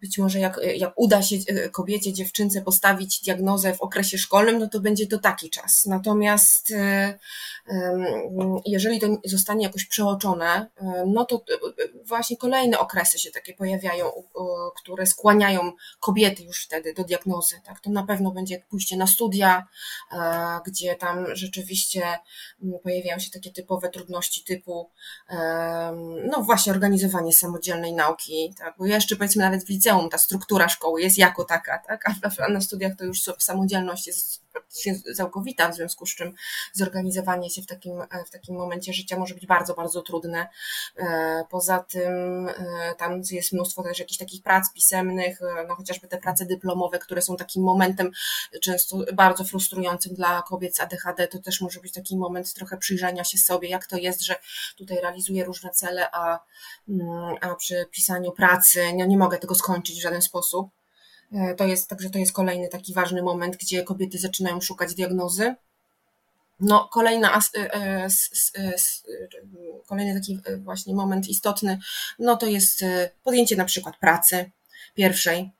[0.05, 4.69] być może jak, jak uda się e, kobiecie, dziewczynce postawić diagnozę w okresie szkolnym, no
[4.69, 5.87] to będzie to taki czas.
[5.87, 7.19] Natomiast e,
[8.67, 11.45] jeżeli to zostanie jakoś przeoczone, e, no to
[12.05, 14.07] właśnie kolejne okresy się takie pojawiają,
[14.77, 17.61] które skłaniają kobiety już wtedy do diagnozy.
[17.65, 17.81] Tak?
[17.81, 19.67] To na pewno będzie pójście na studia,
[20.67, 22.19] gdzie tam rzeczywiście
[22.83, 24.91] pojawiają się takie typowe trudności typu
[26.31, 28.75] no właśnie organizowanie samodzielnej nauki, tak?
[28.79, 32.05] bo jeszcze powiedzmy nawet w liceum liceum ta struktura szkoły jest jako taka, tak?
[32.39, 34.45] a na studiach to już samodzielność jest
[35.17, 36.35] całkowita, w związku z czym
[36.73, 37.93] zorganizowanie się w takim,
[38.27, 40.49] w takim momencie życia może być bardzo, bardzo trudne.
[41.51, 42.13] Poza tym
[42.99, 47.37] tam jest mnóstwo też jakichś takich prac pisemnych, no chociażby te prace dyplomowe, które są
[47.37, 48.11] takim momentem
[48.63, 53.25] często bardzo frustrującym dla kobiet z ADHD, to też może być taki moment trochę przyjrzenia
[53.25, 54.35] się sobie, jak to jest, że
[54.77, 56.41] tutaj realizuję różne cele, a,
[56.89, 60.69] mm, a przy pisaniu pracy nie, nie mogę tego skończyć w żaden sposób.
[61.35, 65.55] E, to jest, także to jest kolejny taki ważny moment, gdzie kobiety zaczynają szukać diagnozy.
[66.61, 68.75] No, kolejna, e, e,
[69.87, 71.79] kolejny taki właśnie moment istotny,
[72.19, 72.85] no to jest
[73.25, 74.51] podjęcie na przykład pracy
[74.95, 75.51] pierwszej,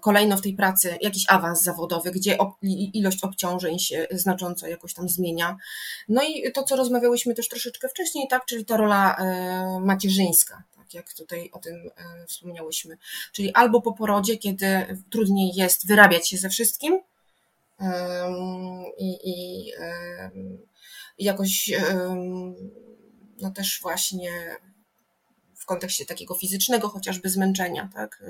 [0.00, 2.38] kolejno w tej pracy jakiś awans zawodowy, gdzie
[2.92, 5.56] ilość obciążeń się znacząco jakoś tam zmienia.
[6.08, 9.16] No i to, co rozmawiałyśmy też troszeczkę wcześniej, tak, czyli ta rola
[9.80, 10.62] macierzyńska
[10.94, 12.98] jak tutaj o tym e, wspomniałyśmy.
[13.32, 14.66] Czyli albo po porodzie, kiedy
[15.10, 17.00] trudniej jest wyrabiać się ze wszystkim
[18.98, 19.72] i, i
[21.18, 21.70] jakoś
[23.40, 24.56] no też właśnie
[25.62, 28.22] w kontekście takiego fizycznego chociażby zmęczenia, tak,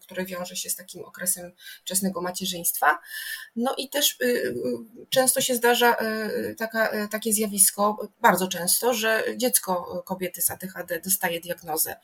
[0.00, 1.52] które wiąże się z takim okresem
[1.84, 2.98] wczesnego macierzyństwa.
[3.56, 4.54] No i też y, y,
[5.10, 5.96] często się zdarza
[6.50, 11.96] y, taka, takie zjawisko, bardzo często, że dziecko kobiety z ADHD dostaje diagnozę.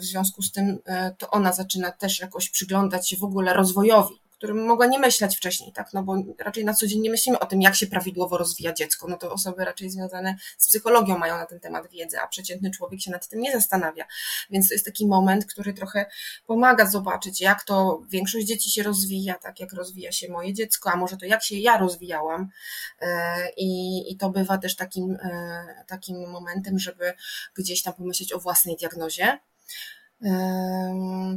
[0.00, 0.78] W związku z tym
[1.18, 5.72] to ona zaczyna też jakoś przyglądać się w ogóle rozwojowi którym mogła nie myśleć wcześniej,
[5.72, 5.92] tak?
[5.92, 9.08] No bo raczej na co dzień nie myślimy o tym, jak się prawidłowo rozwija dziecko.
[9.08, 13.00] No to osoby raczej związane z psychologią mają na ten temat wiedzę, a przeciętny człowiek
[13.00, 14.04] się nad tym nie zastanawia.
[14.50, 16.06] Więc to jest taki moment, który trochę
[16.46, 20.96] pomaga zobaczyć, jak to większość dzieci się rozwija, tak jak rozwija się moje dziecko, a
[20.96, 22.48] może to jak się ja rozwijałam.
[23.00, 27.12] E, I, i to bywa też takim, e, takim momentem, żeby
[27.54, 29.38] gdzieś tam pomyśleć o własnej diagnozie.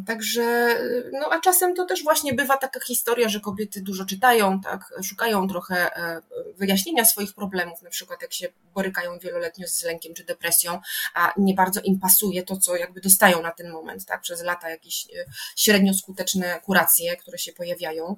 [0.08, 0.76] Także,
[1.12, 5.48] no a czasem to też właśnie bywa taka historia, że kobiety dużo czytają, tak, szukają
[5.48, 6.22] trochę e,
[6.58, 10.80] wyjaśnienia swoich problemów, na przykład jak się borykają wieloletnio z lękiem czy depresją,
[11.14, 14.70] a nie bardzo im pasuje to, co jakby dostają na ten moment, tak, przez lata
[14.70, 18.16] jakieś e, średnio skuteczne kuracje, które się pojawiają,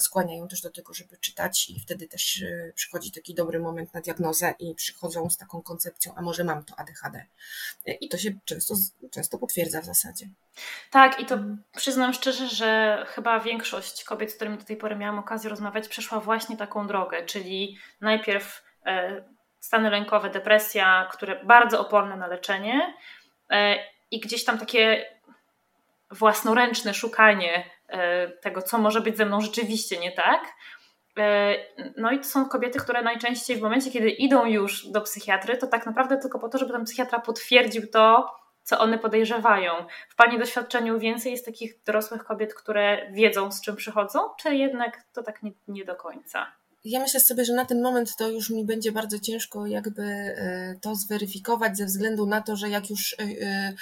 [0.00, 4.00] skłaniają też do tego, żeby czytać i wtedy też e, przychodzi taki dobry moment na
[4.00, 7.26] diagnozę i przychodzą z taką koncepcją, a może mam to ADHD.
[8.00, 8.74] I to się często,
[9.10, 10.26] często potwierdza w zasadzie.
[10.90, 11.38] Tak, i to
[11.76, 16.20] przyznam szczerze, że chyba większość kobiet, z którymi do tej pory miałam okazję rozmawiać, przeszła
[16.20, 19.24] właśnie taką drogę, czyli najpierw e,
[19.60, 22.94] stany lękowe, depresja, które bardzo oporne na leczenie
[23.50, 23.76] e,
[24.10, 25.06] i gdzieś tam takie
[26.10, 30.40] własnoręczne szukanie e, tego, co może być ze mną rzeczywiście nie tak.
[31.96, 35.66] No i to są kobiety, które najczęściej w momencie, kiedy idą już do psychiatry, to
[35.66, 38.34] tak naprawdę tylko po to, żeby ten psychiatra potwierdził to,
[38.66, 39.72] co one podejrzewają.
[40.08, 45.02] W Pani doświadczeniu więcej jest takich dorosłych kobiet, które wiedzą, z czym przychodzą, czy jednak
[45.12, 46.46] to tak nie, nie do końca?
[46.86, 50.76] Ja myślę sobie, że na ten moment to już mi będzie bardzo ciężko jakby e,
[50.80, 53.74] to zweryfikować ze względu na to, że jak już e, e,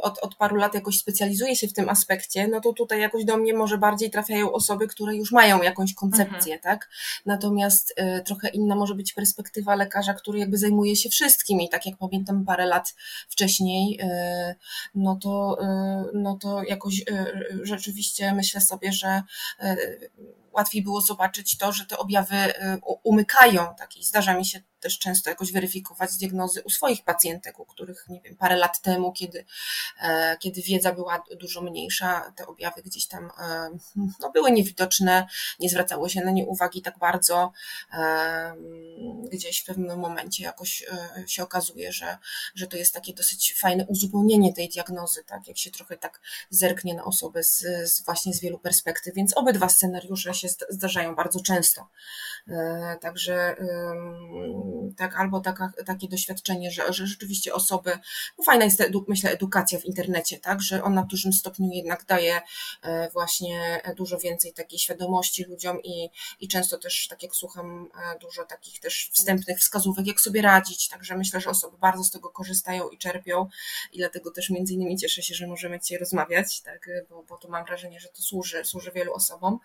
[0.00, 3.36] od, od paru lat jakoś specjalizuję się w tym aspekcie, no to tutaj jakoś do
[3.36, 6.60] mnie może bardziej trafiają osoby, które już mają jakąś koncepcję, mhm.
[6.60, 6.88] tak?
[7.26, 11.96] Natomiast trochę inna może być perspektywa lekarza, który jakby zajmuje się wszystkim i tak jak
[11.96, 12.94] pamiętam parę lat
[13.28, 14.00] wcześniej,
[14.94, 15.58] no to,
[16.14, 17.04] no to jakoś
[17.62, 19.22] rzeczywiście myślę sobie, że
[20.54, 23.74] łatwiej było zobaczyć to, że te objawy y, umykają.
[23.78, 23.96] Tak?
[23.96, 28.20] I zdarza mi się też często jakoś weryfikować diagnozy u swoich pacjentek, u których, nie
[28.20, 29.44] wiem, parę lat temu, kiedy,
[30.00, 33.70] e, kiedy wiedza była dużo mniejsza, te objawy gdzieś tam e,
[34.20, 35.26] no, były niewidoczne,
[35.60, 37.52] nie zwracało się na nie uwagi tak bardzo.
[37.92, 38.54] E,
[39.32, 40.84] gdzieś w pewnym momencie jakoś
[41.26, 42.18] się okazuje, że,
[42.54, 46.20] że to jest takie dosyć fajne uzupełnienie tej diagnozy, tak, jak się trochę tak
[46.50, 51.40] zerknie na osobę z, z właśnie z wielu perspektyw, więc obydwa scenariusze się zdarzają bardzo
[51.40, 51.88] często.
[53.00, 53.56] Także
[54.96, 57.98] tak, albo taka, takie doświadczenie, że, że rzeczywiście osoby,
[58.38, 62.40] no fajna jest, myślę, edukacja w internecie, tak, że ona w dużym stopniu jednak daje
[62.82, 66.10] e, właśnie dużo więcej takiej świadomości ludziom i,
[66.40, 70.88] i często też, tak jak słucham, e, dużo takich też wstępnych wskazówek, jak sobie radzić,
[70.88, 73.48] także myślę, że osoby bardzo z tego korzystają i czerpią
[73.92, 77.48] i dlatego też między innymi cieszę się, że możemy dzisiaj rozmawiać, tak, bo, bo to
[77.48, 79.58] mam wrażenie, że to służy, służy wielu osobom.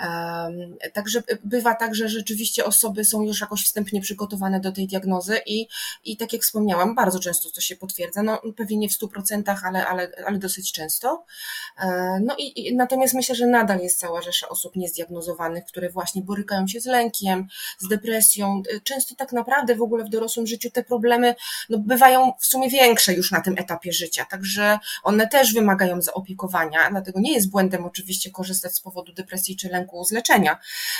[0.00, 5.40] Um, także bywa tak, że rzeczywiście osoby są już jakoś wstępnie przygotowane do tej diagnozy
[5.46, 5.66] i,
[6.04, 9.86] i tak jak wspomniałam, bardzo często to się potwierdza, no pewnie nie w 100%, ale,
[9.86, 11.24] ale, ale dosyć często.
[11.78, 16.22] E, no i, i natomiast myślę, że nadal jest cała rzesza osób niezdiagnozowanych, które właśnie
[16.22, 18.62] borykają się z lękiem, z depresją.
[18.76, 21.34] E, często tak naprawdę w ogóle w dorosłym życiu te problemy
[21.70, 26.90] no, bywają w sumie większe już na tym etapie życia, także one też wymagają zaopiekowania,
[26.90, 30.58] dlatego nie jest błędem oczywiście korzystać z powodu depresji czy lęku z leczenia.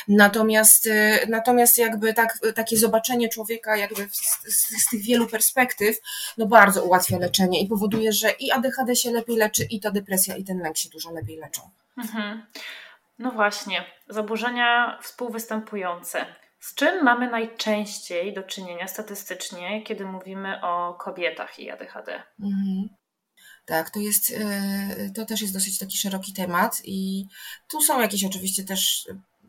[0.09, 6.01] Natomiast, e, natomiast jakby tak, takie zobaczenie człowieka jakby z, z, z tych wielu perspektyw,
[6.39, 10.37] no bardzo ułatwia leczenie i powoduje, że i ADHD się lepiej leczy, i ta depresja,
[10.37, 11.71] i ten lęk się dużo lepiej leczą.
[11.99, 12.47] Mhm.
[13.19, 16.27] No właśnie, zaburzenia współwystępujące.
[16.61, 22.23] Z czym mamy najczęściej do czynienia statystycznie, kiedy mówimy o kobietach i ADHD?
[22.41, 22.89] Mhm.
[23.67, 27.27] Tak, to jest, e, to też jest dosyć taki szeroki temat i
[27.69, 29.09] tu są jakieś oczywiście też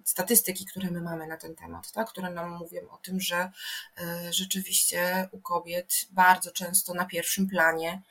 [0.10, 3.52] statystyki, które my mamy na ten temat, tak, które nam mówią o tym, że
[3.98, 8.02] e, rzeczywiście u kobiet bardzo często na pierwszym planie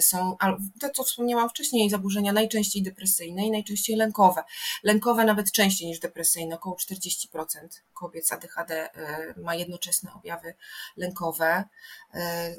[0.00, 0.36] są
[0.80, 4.42] to, co wspomniałam wcześniej, zaburzenia najczęściej depresyjne i najczęściej lękowe.
[4.82, 10.54] Lękowe nawet częściej niż depresyjne, około 40% kobiet z ADHD e, ma jednoczesne objawy
[10.96, 11.64] lękowe,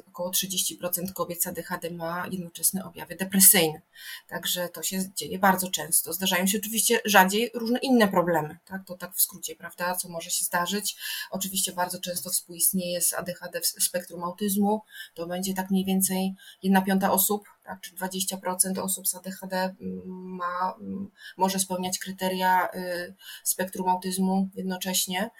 [0.08, 3.80] około 30% kobiet z ADHD ma jednoczesne objawy depresyjne.
[4.28, 6.12] Także to się dzieje bardzo często.
[6.12, 8.84] Zdarzają się oczywiście rzadziej różne inne problemy, tak?
[8.86, 9.94] To tak w skrócie, prawda?
[9.94, 10.96] Co może się zdarzyć?
[11.30, 14.82] Oczywiście bardzo często współistnieje z ADHD w spektrum autyzmu.
[15.14, 17.80] To będzie tak mniej więcej jedna piąta osób, tak?
[17.80, 25.30] Czy 20% osób z ADHD mm, ma, mm, może spełniać kryteria y, spektrum autyzmu jednocześnie.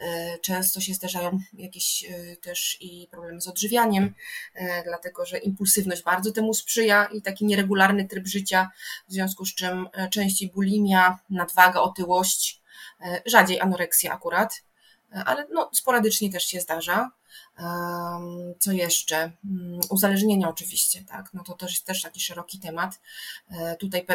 [0.00, 4.14] Y, często się zdarzają jakieś y, też i problemy z odżywianiem,
[4.84, 8.70] dlatego że impulsywność bardzo temu sprzyja i taki nieregularny tryb życia,
[9.08, 12.62] w związku z czym częściej bulimia, nadwaga, otyłość,
[13.26, 14.62] rzadziej anoreksja akurat,
[15.12, 17.10] ale no, sporadycznie też się zdarza.
[18.58, 19.16] Co jeszcze?
[19.16, 21.34] Mm, uzależnienia oczywiście, tak?
[21.34, 23.00] No to też, też taki szeroki temat.
[23.50, 24.06] E, tutaj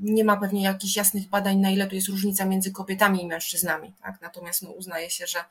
[0.00, 3.92] nie ma pewnie jakichś jasnych badań, na ile tu jest różnica między kobietami i mężczyznami,
[4.02, 4.20] tak?
[4.20, 5.44] Natomiast no, uznaje się, że,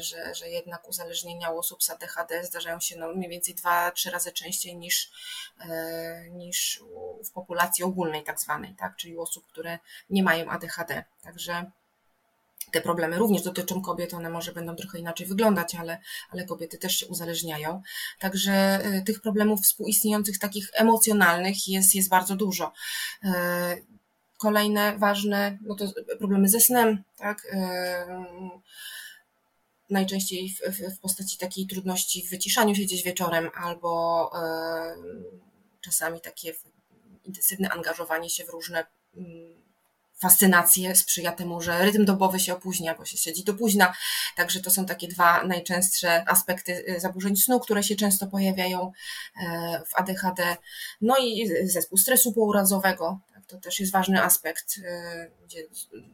[0.00, 4.10] że, że jednak uzależnienia u osób z ADHD zdarzają się no, mniej więcej dwa, trzy
[4.10, 5.10] razy częściej niż,
[6.30, 6.82] niż
[7.24, 8.96] w populacji ogólnej tak zwanej, tak?
[8.96, 9.78] Czyli u osób, które
[10.10, 11.04] nie mają ADHD.
[11.22, 11.70] Także
[12.74, 16.96] te problemy również dotyczą kobiet, one może będą trochę inaczej wyglądać, ale, ale kobiety też
[16.96, 17.82] się uzależniają.
[18.18, 22.72] Także y, tych problemów współistniejących, takich emocjonalnych jest, jest bardzo dużo.
[23.24, 23.28] Y,
[24.38, 25.84] kolejne ważne, no to
[26.18, 27.44] problemy ze snem, tak?
[27.44, 27.58] Y,
[29.90, 34.30] najczęściej w, w, w postaci takiej trudności w wyciszaniu się gdzieś wieczorem, albo
[35.80, 36.54] czasami takie
[37.24, 39.43] intensywne angażowanie się w różne mm,
[40.18, 43.94] fascynację sprzyja temu, że rytm dobowy się opóźnia, bo się siedzi do późna.
[44.36, 48.92] Także to są takie dwa najczęstsze aspekty y, zaburzeń snu, które się często pojawiają
[49.46, 50.56] e, w ADHD.
[51.00, 54.82] No i zespół stresu pourazowego, to też jest ważny aspekt, y,
[55.44, 55.66] gdzie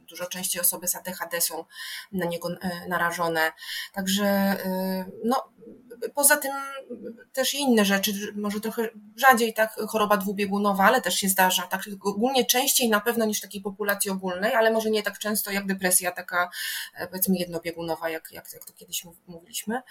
[0.09, 1.65] dużo częściej osoby z ADHD są
[2.11, 3.51] na niego e, narażone.
[3.93, 4.57] Także
[5.23, 5.51] no,
[6.13, 6.51] poza tym
[7.33, 12.45] też inne rzeczy, może trochę rzadziej tak choroba dwubiegunowa, ale też się zdarza, tak ogólnie
[12.45, 16.49] częściej na pewno niż takiej populacji ogólnej, ale może nie tak często jak depresja taka
[16.95, 19.81] e, powiedzmy jednobiegunowa, jak, jak, jak to kiedyś mówiliśmy.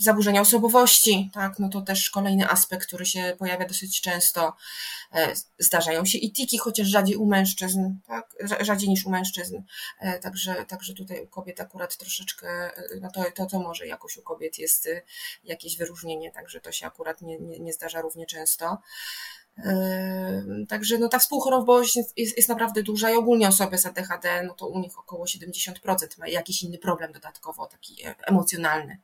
[0.00, 4.56] Zaburzenia osobowości, tak, no to też kolejny aspekt, który się pojawia dosyć często.
[5.12, 9.62] E, zdarzają się i tiki, chociaż rzadziej u mężczyzn, tak, rzadziej niż u mężczyzn.
[9.98, 14.16] E, także, także tutaj u kobiet akurat troszeczkę, e, no to, to, to może jakoś
[14.16, 14.88] u kobiet jest
[15.44, 18.78] jakieś wyróżnienie, także to się akurat nie, nie, nie zdarza równie często.
[20.68, 24.68] Także no, ta współchorobowość jest, jest, naprawdę duża i ogólnie osoby z ADHD, no to
[24.68, 28.98] u nich około 70% ma jakiś inny problem dodatkowo, taki emocjonalny.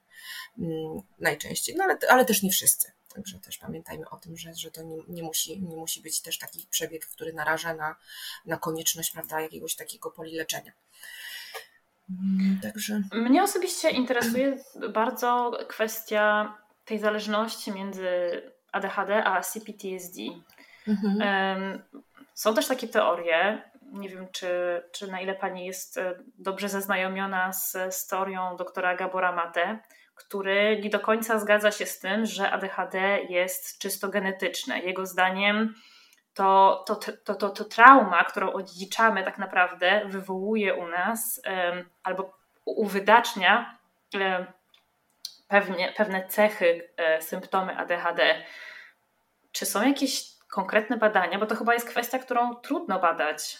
[0.58, 2.92] Mm, najczęściej, no ale, ale też nie wszyscy.
[3.14, 6.38] Także też pamiętajmy o tym, że, że to nie, nie, musi, nie musi być też
[6.38, 7.96] taki przebieg, który naraża na,
[8.46, 10.72] na konieczność prawda, jakiegoś takiego polileczenia.
[12.10, 13.02] Mm, także.
[13.12, 14.58] Mnie osobiście interesuje
[14.92, 18.06] bardzo kwestia tej zależności między
[18.72, 20.20] ADHD a CPTSD.
[20.88, 21.82] Mhm.
[22.34, 24.48] Są też takie teorie, nie wiem, czy,
[24.92, 29.78] czy na ile pani jest e, dobrze zaznajomiona z, z teorią doktora Gabora Mate,
[30.16, 34.80] który nie do końca zgadza się z tym, że ADHD jest czysto genetyczne.
[34.80, 35.74] Jego zdaniem
[36.34, 41.42] to, to, to, to, to trauma, którą odziedziczamy tak naprawdę, wywołuje u nas
[42.02, 43.78] albo uwydacznia
[45.48, 48.42] pewnie, pewne cechy, um, symptomy ADHD.
[49.52, 51.38] Czy są jakieś konkretne badania?
[51.38, 53.58] Bo to chyba jest kwestia, którą trudno badać.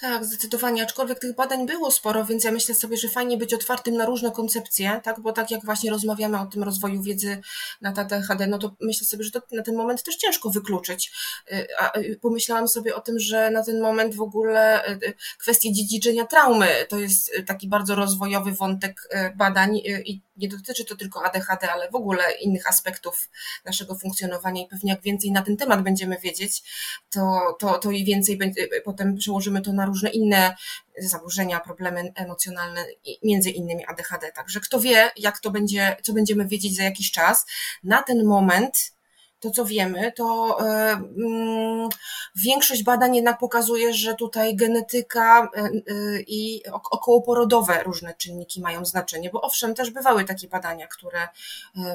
[0.00, 3.96] Tak, zdecydowanie, aczkolwiek tych badań było sporo, więc ja myślę sobie, że fajnie być otwartym
[3.96, 7.40] na różne koncepcje, tak, bo tak jak właśnie rozmawiamy o tym rozwoju wiedzy
[7.80, 11.12] na THD, no to myślę sobie, że to na ten moment też ciężko wykluczyć.
[11.52, 15.72] Y, a y, pomyślałam sobie o tym, że na ten moment w ogóle y, kwestie
[15.72, 21.72] dziedziczenia traumy to jest taki bardzo rozwojowy wątek badań i nie dotyczy to tylko ADHD,
[21.72, 23.30] ale w ogóle innych aspektów
[23.64, 26.62] naszego funkcjonowania i pewnie jak więcej na ten temat będziemy wiedzieć,
[27.10, 30.56] to, to, to i więcej będzie, potem przełożymy to na różne inne
[30.98, 32.84] zaburzenia, problemy emocjonalne,
[33.24, 34.32] między innymi ADHD.
[34.32, 37.46] Także kto wie, jak to będzie, co będziemy wiedzieć za jakiś czas.
[37.84, 38.95] Na ten moment
[39.40, 41.88] to co wiemy, to e, mm,
[42.36, 45.70] większość badań jednak pokazuje, że tutaj genetyka e, e,
[46.26, 51.28] i okołoporodowe różne czynniki mają znaczenie, bo owszem, też bywały takie badania, które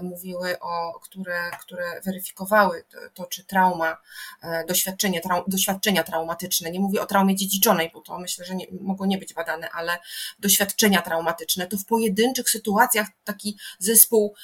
[0.01, 2.83] mówiły o, które, które weryfikowały
[3.13, 3.97] to, czy trauma,
[4.67, 9.05] doświadczenie, trau, doświadczenia traumatyczne, nie mówię o traumie dziedziczonej, bo to myślę, że nie, mogą
[9.05, 9.97] nie być badane, ale
[10.39, 14.35] doświadczenia traumatyczne, to w pojedynczych sytuacjach taki zespół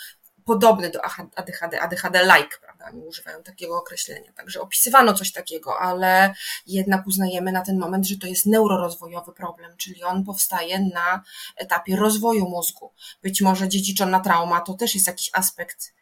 [0.48, 1.00] podobny do
[1.36, 2.90] ADHD, ADHD-like, prawda?
[2.90, 4.32] Nie używają takiego określenia.
[4.34, 6.34] Także opisywano coś takiego, ale
[6.68, 11.24] jednak uznajemy na ten moment, że to jest neurorozwojowy problem, czyli on powstaje na
[11.58, 12.92] etapie rozwoju mózgu.
[13.22, 15.94] Być może dziedziczona trauma to też jest jakiś aspekt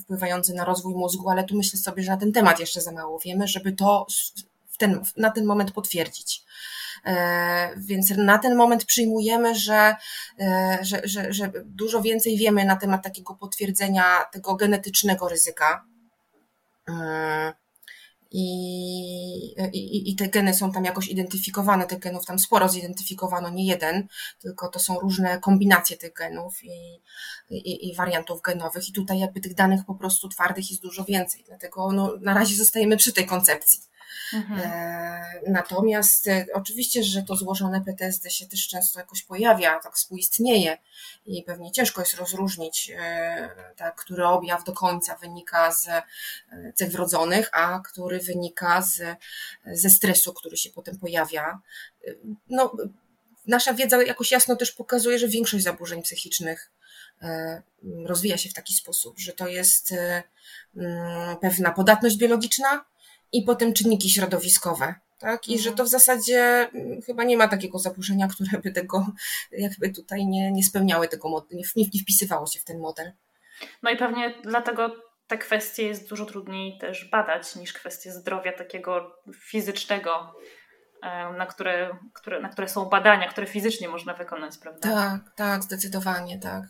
[0.00, 3.18] wpływający na rozwój mózgu, ale tu myślę sobie, że na ten temat jeszcze za mało
[3.18, 4.06] wiemy, żeby to
[4.68, 6.44] w ten, na ten moment potwierdzić.
[7.06, 9.96] E, więc na ten moment przyjmujemy, że,
[10.40, 15.84] e, że, że, że dużo więcej wiemy na temat takiego potwierdzenia tego genetycznego ryzyka.
[16.88, 17.52] E,
[18.36, 23.66] I, i, I te geny są tam jakoś identyfikowane, tych genów tam sporo zidentyfikowano, nie
[23.66, 27.00] jeden, tylko to są różne kombinacje tych genów i,
[27.50, 28.88] i, i wariantów genowych.
[28.88, 31.44] I tutaj jakby tych danych po prostu twardych jest dużo więcej.
[31.46, 33.80] Dlatego no, na razie zostajemy przy tej koncepcji.
[34.32, 34.60] Mhm.
[34.60, 40.78] E, natomiast e, oczywiście, że to złożone PTSD się też często jakoś pojawia, tak współistnieje
[41.26, 42.92] i pewnie ciężko jest rozróżnić,
[43.76, 45.88] tak, który objaw do końca wynika z
[46.74, 49.02] cech wrodzonych, a który wynika z,
[49.66, 51.60] ze stresu, który się potem pojawia.
[52.50, 52.72] No,
[53.46, 56.70] nasza wiedza jakoś jasno też pokazuje, że większość zaburzeń psychicznych
[58.06, 59.94] rozwija się w taki sposób, że to jest
[61.40, 62.84] pewna podatność biologiczna,
[63.32, 64.94] i potem czynniki środowiskowe.
[65.18, 65.48] Tak?
[65.48, 65.70] I mhm.
[65.70, 69.06] że to w zasadzie mm, chyba nie ma takiego zaburzenia, które by tego
[69.52, 73.12] jakby tutaj nie, nie spełniały tego, nie, nie wpisywało się w ten model.
[73.82, 74.96] No i pewnie dlatego
[75.26, 80.34] te kwestie jest dużo trudniej też badać niż kwestie zdrowia takiego fizycznego,
[81.38, 84.88] na które, które, na które są badania, które fizycznie można wykonać, prawda?
[84.90, 86.64] Tak, tak, zdecydowanie, tak.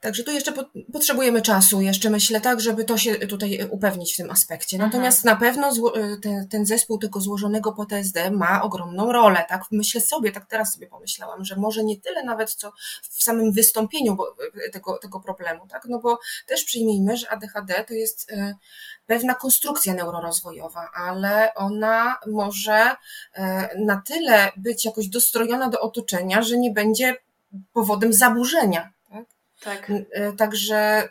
[0.00, 0.52] Także tu jeszcze
[0.92, 4.76] potrzebujemy czasu, jeszcze myślę tak, żeby to się tutaj upewnić w tym aspekcie.
[4.76, 4.90] Mhm.
[4.90, 5.72] Natomiast na pewno
[6.22, 9.62] ten, ten zespół tego złożonego PTSD ma ogromną rolę, tak?
[9.70, 12.72] Myślę sobie, tak teraz sobie pomyślałam, że może nie tyle nawet co
[13.02, 14.16] w samym wystąpieniu
[14.72, 15.84] tego, tego problemu, tak?
[15.88, 18.54] No bo też przyjmijmy, że ADHD to jest e,
[19.06, 22.96] pewna konstrukcja neurorozwojowa, ale ona może
[23.34, 27.16] e, na tyle być jakoś dostrojona do otoczenia, że nie będzie
[27.72, 28.92] powodem zaburzenia
[29.60, 29.92] tak.
[30.12, 31.08] E, także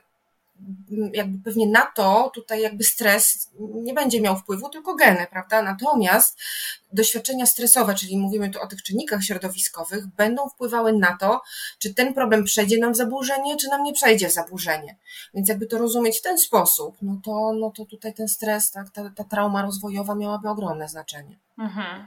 [1.14, 5.62] jakby pewnie na to tutaj jakby stres nie będzie miał wpływu, tylko geny, prawda?
[5.62, 6.40] Natomiast
[6.94, 11.42] doświadczenia stresowe, czyli mówimy tu o tych czynnikach środowiskowych, będą wpływały na to,
[11.80, 14.96] czy ten problem przejdzie nam w zaburzenie, czy nam nie przejdzie w zaburzenie.
[15.34, 18.90] Więc jakby to rozumieć w ten sposób, no to, no to tutaj ten stres, tak,
[18.90, 21.36] ta, ta trauma rozwojowa miałaby ogromne znaczenie.
[21.58, 22.06] Mhm.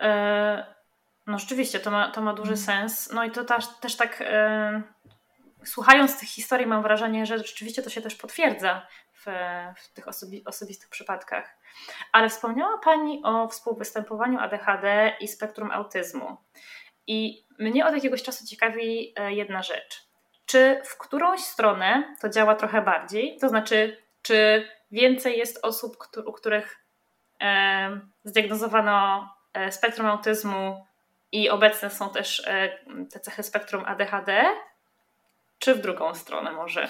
[0.00, 0.66] E,
[1.26, 2.66] no rzeczywiście, to ma, to ma duży mhm.
[2.66, 3.10] sens.
[3.12, 4.20] No i to też, też tak...
[4.20, 4.82] E
[5.64, 9.26] słuchając tych historii, mam wrażenie, że rzeczywiście to się też potwierdza w,
[9.76, 11.58] w tych osobi osobistych przypadkach.
[12.12, 16.36] Ale wspomniała Pani o współwystępowaniu ADHD i spektrum autyzmu.
[17.06, 20.08] I mnie od jakiegoś czasu ciekawi e, jedna rzecz.
[20.46, 23.38] Czy w którąś stronę to działa trochę bardziej?
[23.40, 25.96] To znaczy, czy więcej jest osób,
[26.26, 26.84] u których
[27.40, 30.86] e, zdiagnozowano e, spektrum autyzmu
[31.32, 32.42] i obecne są też
[33.12, 34.44] te cechy spektrum ADHD,
[35.58, 36.88] czy w drugą stronę może?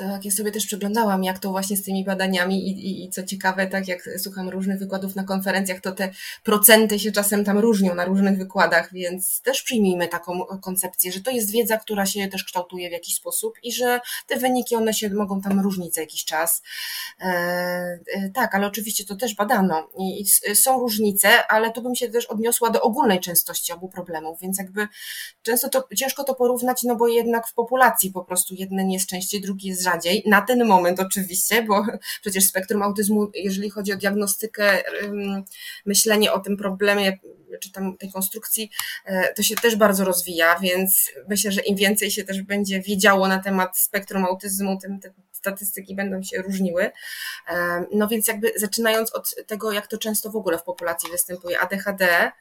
[0.00, 3.22] Tak, ja sobie też przeglądałam, jak to właśnie z tymi badaniami i, i, i, co
[3.22, 6.10] ciekawe, tak jak słucham różnych wykładów na konferencjach, to te
[6.44, 11.30] procenty się czasem tam różnią na różnych wykładach, więc też przyjmijmy taką koncepcję, że to
[11.30, 15.10] jest wiedza, która się też kształtuje w jakiś sposób i że te wyniki, one się
[15.10, 16.62] mogą tam różnić za jakiś czas.
[17.20, 21.94] E, e, tak, ale oczywiście to też badano i, i są różnice, ale tu bym
[21.94, 24.88] się też odniosła do ogólnej częstości obu problemów, więc jakby
[25.42, 29.40] często to, ciężko to porównać, no bo jednak w populacji po prostu jeden jest częściej,
[29.40, 31.86] drugi jest rzadziej, na ten moment oczywiście, bo
[32.22, 34.82] przecież spektrum autyzmu, jeżeli chodzi o diagnostykę,
[35.86, 37.18] myślenie o tym problemie
[37.60, 38.70] czy tam tej konstrukcji,
[39.36, 43.38] to się też bardzo rozwija, więc myślę, że im więcej się też będzie wiedziało na
[43.38, 46.90] temat spektrum autyzmu, tym te statystyki będą się różniły.
[47.92, 52.32] No więc jakby zaczynając od tego, jak to często w ogóle w populacji występuje, ADHD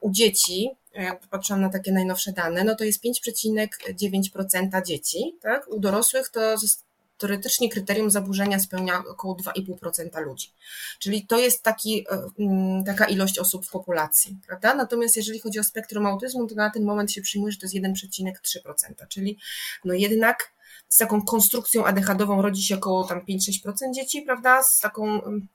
[0.00, 5.68] u dzieci, jak patrzyłam na takie najnowsze dane, no to jest 5,9% dzieci, tak?
[5.68, 6.56] U dorosłych to
[7.18, 10.52] teoretycznie kryterium zaburzenia spełnia około 2,5% ludzi.
[10.98, 14.74] Czyli to jest taki, e, taka ilość osób w populacji, prawda?
[14.74, 17.74] Natomiast jeżeli chodzi o spektrum autyzmu, to na ten moment się przyjmuje, że to jest
[17.74, 19.38] 1,3%, czyli
[19.84, 20.57] no jednak
[20.88, 24.62] z taką konstrukcją ADHD-ową rodzi się około tam 5-6% dzieci, prawda?
[24.62, 25.48] Z taką mm,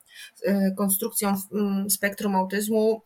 [0.44, 3.02] e, konstrukcją mm, spektrum autyzmu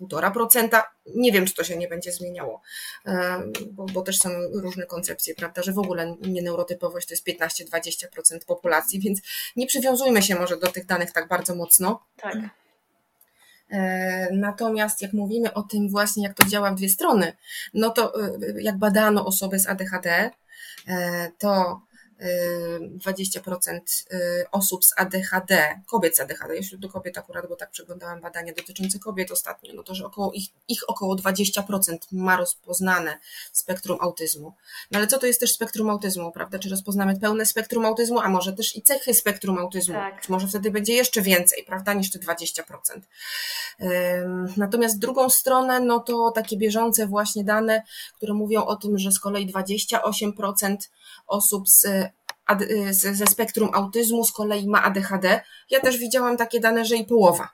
[0.00, 0.82] 1,5%.
[1.14, 2.60] Nie wiem, czy to się nie będzie zmieniało,
[3.06, 8.44] e, bo, bo, też są różne koncepcje, prawda, że w ogóle nieneurotypowość to jest 15-20%
[8.46, 9.20] populacji, więc
[9.56, 12.04] nie przywiązujmy się może do tych danych tak bardzo mocno.
[12.16, 12.36] Tak.
[13.70, 17.32] E, natomiast jak mówimy o tym właśnie, jak to działa w dwie strony,
[17.74, 18.12] no to
[18.60, 20.30] jak badano osoby z ADHD,
[20.86, 21.82] to
[22.98, 23.80] 20%
[24.12, 28.52] y, osób z ADHD, kobiet z ADHD, jeśli do kobiet akurat, bo tak przeglądałam badania
[28.54, 33.18] dotyczące kobiet ostatnio, no to, że około ich, ich około 20% ma rozpoznane
[33.52, 34.52] spektrum autyzmu.
[34.90, 36.58] No ale co to jest też spektrum autyzmu, prawda?
[36.58, 39.94] Czy rozpoznamy pełne spektrum autyzmu, a może też i cechy spektrum autyzmu?
[39.94, 40.20] Tak.
[40.20, 42.62] Czy może wtedy będzie jeszcze więcej, prawda, niż te 20%.
[44.56, 47.82] Natomiast drugą stronę, no to takie bieżące właśnie dane,
[48.16, 50.76] które mówią o tym, że z kolei 28%
[51.26, 51.86] osób z,
[52.90, 55.40] ze spektrum autyzmu z kolei ma ADHD.
[55.70, 57.48] Ja też widziałam takie dane, że i połowa.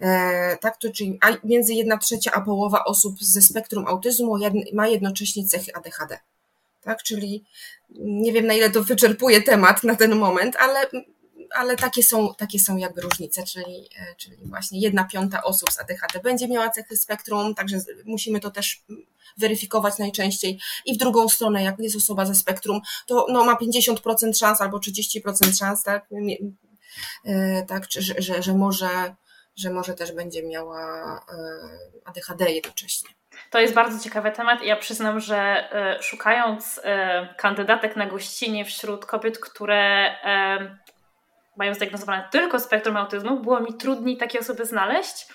[0.00, 4.38] E, tak, to czyli między jedna trzecia a połowa osób ze spektrum autyzmu
[4.72, 6.18] ma jednocześnie cechy ADHD.
[6.82, 7.44] Tak, czyli
[7.98, 10.80] nie wiem na ile to wyczerpuje temat na ten moment, ale
[11.54, 15.80] ale takie są, takie są jakby różnice, czyli, e, czyli właśnie jedna piąta osób z
[15.80, 18.82] ADHD będzie miała cechy spektrum, także musimy to też
[19.38, 20.58] weryfikować najczęściej.
[20.84, 24.78] I w drugą stronę, jak jest osoba ze spektrum, to no, ma 50% szans albo
[24.78, 26.06] 30% szans, tak,
[27.24, 29.14] e, tak że, że, że, może,
[29.56, 30.80] że może też będzie miała
[31.16, 33.10] e, ADHD jednocześnie.
[33.50, 34.62] To jest bardzo ciekawy temat.
[34.62, 35.68] Ja przyznam, że
[36.00, 36.80] szukając
[37.36, 40.10] kandydatek na gościnie wśród kobiet, które
[41.56, 45.26] mają zdiagnozowane tylko spektrum autyzmu, było mi trudniej takie osoby znaleźć,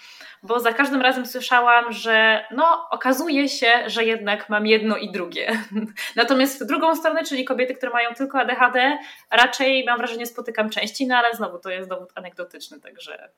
[0.44, 5.64] bo za każdym razem słyszałam, że no, okazuje się, że jednak mam jedno i drugie.
[6.16, 8.98] Natomiast w drugą stronę, czyli kobiety, które mają tylko ADHD,
[9.32, 13.30] raczej mam wrażenie spotykam częściej, no ale znowu to jest dowód anegdotyczny, także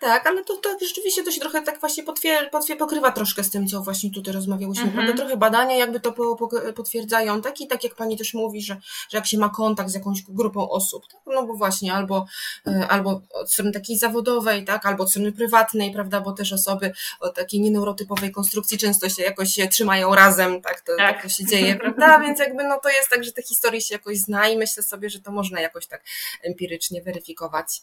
[0.00, 3.50] tak, ale to, to rzeczywiście to się trochę tak właśnie potwier, potwier, pokrywa troszkę z
[3.50, 5.12] tym, co właśnie tutaj rozmawiałyśmy, mm prawda?
[5.12, 7.60] Trochę badania jakby to po, po, potwierdzają, tak?
[7.60, 8.76] I tak jak pani też mówi, że,
[9.08, 11.20] że jak się ma kontakt z jakąś grupą osób, tak?
[11.26, 12.26] no bo właśnie albo,
[12.66, 14.86] e, albo od strony takiej zawodowej, tak?
[14.86, 16.20] Albo od strony prywatnej, prawda?
[16.20, 20.80] Bo też osoby o takiej nieneurotypowej konstrukcji często się jakoś się trzymają razem, tak?
[20.80, 21.14] To, tak.
[21.14, 22.18] tak to się dzieje, prawda?
[22.18, 25.10] Więc jakby no to jest tak, że te historie się jakoś zna i myślę sobie,
[25.10, 26.04] że to można jakoś tak
[26.42, 27.82] empirycznie weryfikować.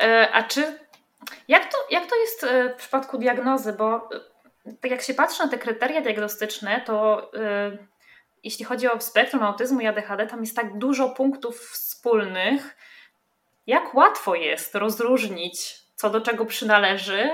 [0.00, 0.89] E, a czy
[1.48, 3.72] jak to, jak to jest e, w przypadku diagnozy?
[3.72, 7.78] Bo e, tak jak się patrzy na te kryteria diagnostyczne, to yy,
[8.44, 12.76] jeśli chodzi o spektrum autyzmu i ADHD, tam jest tak dużo punktów wspólnych.
[13.66, 17.30] Jak łatwo jest rozróżnić, co do czego przynależy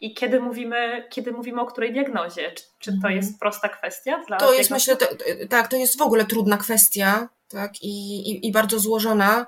[0.00, 2.52] i kiedy mówimy, kiedy mówimy o której diagnozie?
[2.52, 3.16] Czy, czy to mhm.
[3.16, 4.22] jest prosta kwestia?
[4.28, 5.06] Dla to jest, myślę, to,
[5.48, 9.46] tak, to jest w ogóle trudna kwestia tak, i, i, i bardzo złożona.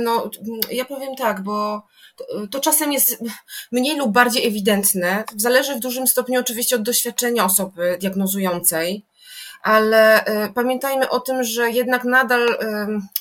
[0.00, 0.30] No,
[0.70, 1.82] ja powiem tak, bo
[2.16, 3.24] to, to, czasem jest
[3.72, 5.24] mniej lub bardziej ewidentne.
[5.36, 9.04] Zależy w dużym stopniu oczywiście od doświadczenia osoby diagnozującej
[9.62, 12.58] ale e, pamiętajmy o tym, że jednak nadal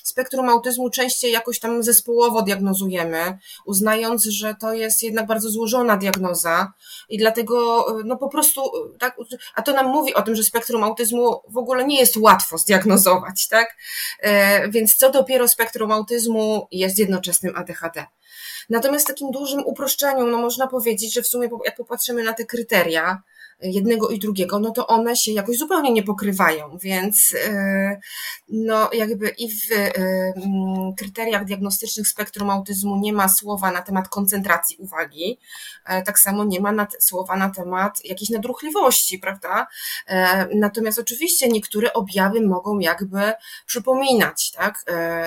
[0.03, 6.73] spektrum autyzmu częściej jakoś tam zespołowo diagnozujemy, uznając, że to jest jednak bardzo złożona diagnoza
[7.09, 8.61] i dlatego e, no po prostu,
[8.99, 9.17] tak,
[9.55, 13.47] a to nam mówi o tym, że spektrum autyzmu w ogóle nie jest łatwo zdiagnozować,
[13.47, 13.77] tak?
[14.69, 18.05] Więc co dopiero spektrum autyzmu jest jednoczesnym ADHD.
[18.69, 23.21] Natomiast takim dużym uproszczeniu, no można powiedzieć, że w sumie jak popatrzymy na te kryteria,
[23.61, 27.99] jednego i drugiego, no to one się jakoś zupełnie nie pokrywają, więc e,
[28.49, 34.09] no jakby i w e, mm, kryteriach diagnostycznych spektrum autyzmu nie ma słowa na temat
[34.09, 35.39] koncentracji uwagi,
[35.85, 39.67] e, tak samo nie ma słowa na temat jakiejś nadruchliwości, prawda?
[40.55, 43.33] Natomiast oczywiście niektóre objawy mogą jakby
[43.65, 44.85] przypominać, tak,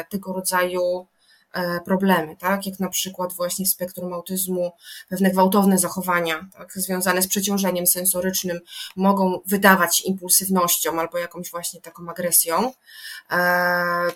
[0.09, 1.12] tego rodzaju e,
[1.85, 2.67] problemy, tak?
[2.67, 4.73] jak na przykład właśnie spektrum autyzmu
[5.09, 6.73] pewne gwałtowne zachowania tak?
[6.73, 8.61] związane z przeciążeniem sensorycznym
[8.97, 12.73] mogą wydawać impulsywnością albo jakąś właśnie taką agresją.
[13.31, 13.37] E,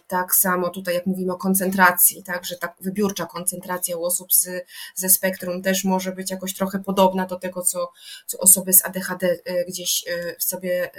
[0.06, 2.44] tak samo tutaj jak mówimy o koncentracji, tak?
[2.44, 4.48] że ta wybiórcza koncentracja u osób z,
[4.94, 7.92] ze spektrum też może być jakoś trochę podobna do tego, co,
[8.26, 10.04] co osoby z ADHD gdzieś
[10.38, 10.90] w sobie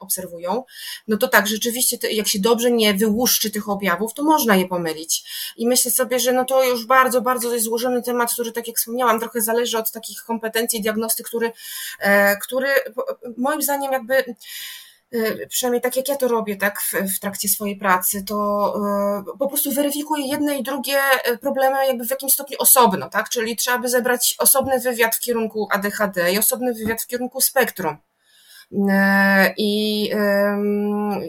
[0.00, 0.64] obserwują.
[1.08, 5.24] No to tak, rzeczywiście jak się dobrze nie wyłuszczy tych objawów, to można je pomylić.
[5.56, 8.76] I myślę sobie, że no to już bardzo, bardzo jest złożony temat, który, tak jak
[8.76, 11.52] wspomniałam, trochę zależy od takich kompetencji diagnosty, który,
[12.00, 12.68] e, który
[13.36, 14.34] moim zdaniem jakby
[15.12, 18.74] e, przynajmniej tak jak ja to robię, tak, w, w trakcie swojej pracy, to
[19.34, 20.98] y, po prostu weryfikuję jedne i drugie
[21.40, 25.68] problemy jakby w jakimś stopniu osobno, tak, czyli trzeba by zebrać osobny wywiad w kierunku
[25.70, 27.96] ADHD i osobny wywiad w kierunku spektrum.
[28.72, 30.10] E, I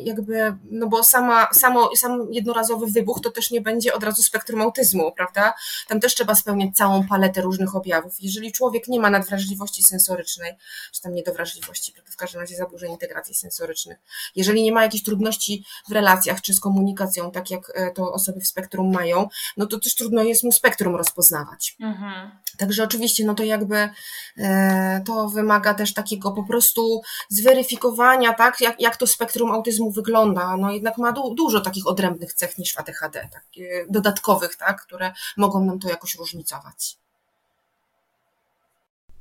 [0.03, 4.61] jakby, no bo sama, samo, sam jednorazowy wybuch to też nie będzie od razu spektrum
[4.61, 5.53] autyzmu, prawda?
[5.87, 8.15] Tam też trzeba spełniać całą paletę różnych objawów.
[8.19, 10.53] Jeżeli człowiek nie ma nadwrażliwości sensorycznej,
[10.91, 13.97] czy tam niedowrażliwości, w każdym razie zaburzeń integracji sensorycznych,
[14.35, 18.39] jeżeli nie ma jakichś trudności w relacjach czy z komunikacją, tak jak e, to osoby
[18.39, 19.27] w spektrum mają,
[19.57, 21.75] no to też trudno jest mu spektrum rozpoznawać.
[21.79, 22.31] Mhm.
[22.57, 23.89] Także oczywiście, no to jakby
[24.37, 30.57] e, to wymaga też takiego po prostu zweryfikowania, tak, jak, jak to spektrum autyzmu wygląda.
[30.57, 33.45] No jednak ma du, dużo takich odrębnych cech niż ADHD, tak,
[33.89, 36.97] dodatkowych, tak, które mogą nam to jakoś różnicować.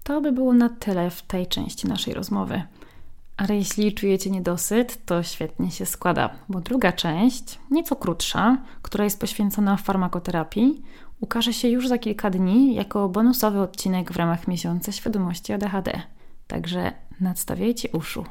[0.02, 2.62] To by było na tyle w tej części naszej rozmowy.
[3.36, 9.20] Ale jeśli czujecie niedosyt, to świetnie się składa, bo druga część, nieco krótsza, która jest
[9.20, 10.82] poświęcona farmakoterapii,
[11.20, 16.02] ukaże się już za kilka dni jako bonusowy odcinek w ramach miesiąca świadomości ADHD.
[16.47, 18.24] Także nadstawiajcie uszu.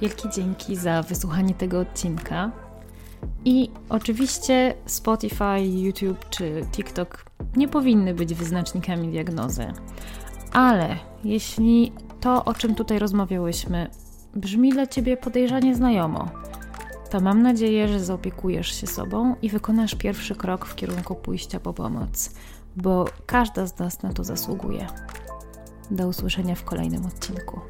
[0.00, 2.50] Wielkie dzięki za wysłuchanie tego odcinka.
[3.44, 7.24] I oczywiście Spotify, YouTube czy TikTok
[7.56, 9.66] nie powinny być wyznacznikami diagnozy.
[10.52, 13.90] Ale jeśli to, o czym tutaj rozmawiałyśmy,
[14.34, 16.28] brzmi dla ciebie podejrzanie znajomo,
[17.10, 21.72] to mam nadzieję, że zaopiekujesz się sobą i wykonasz pierwszy krok w kierunku pójścia po
[21.72, 22.30] pomoc,
[22.76, 24.86] bo każda z nas na to zasługuje.
[25.90, 27.60] Do usłyszenia w kolejnym odcinku.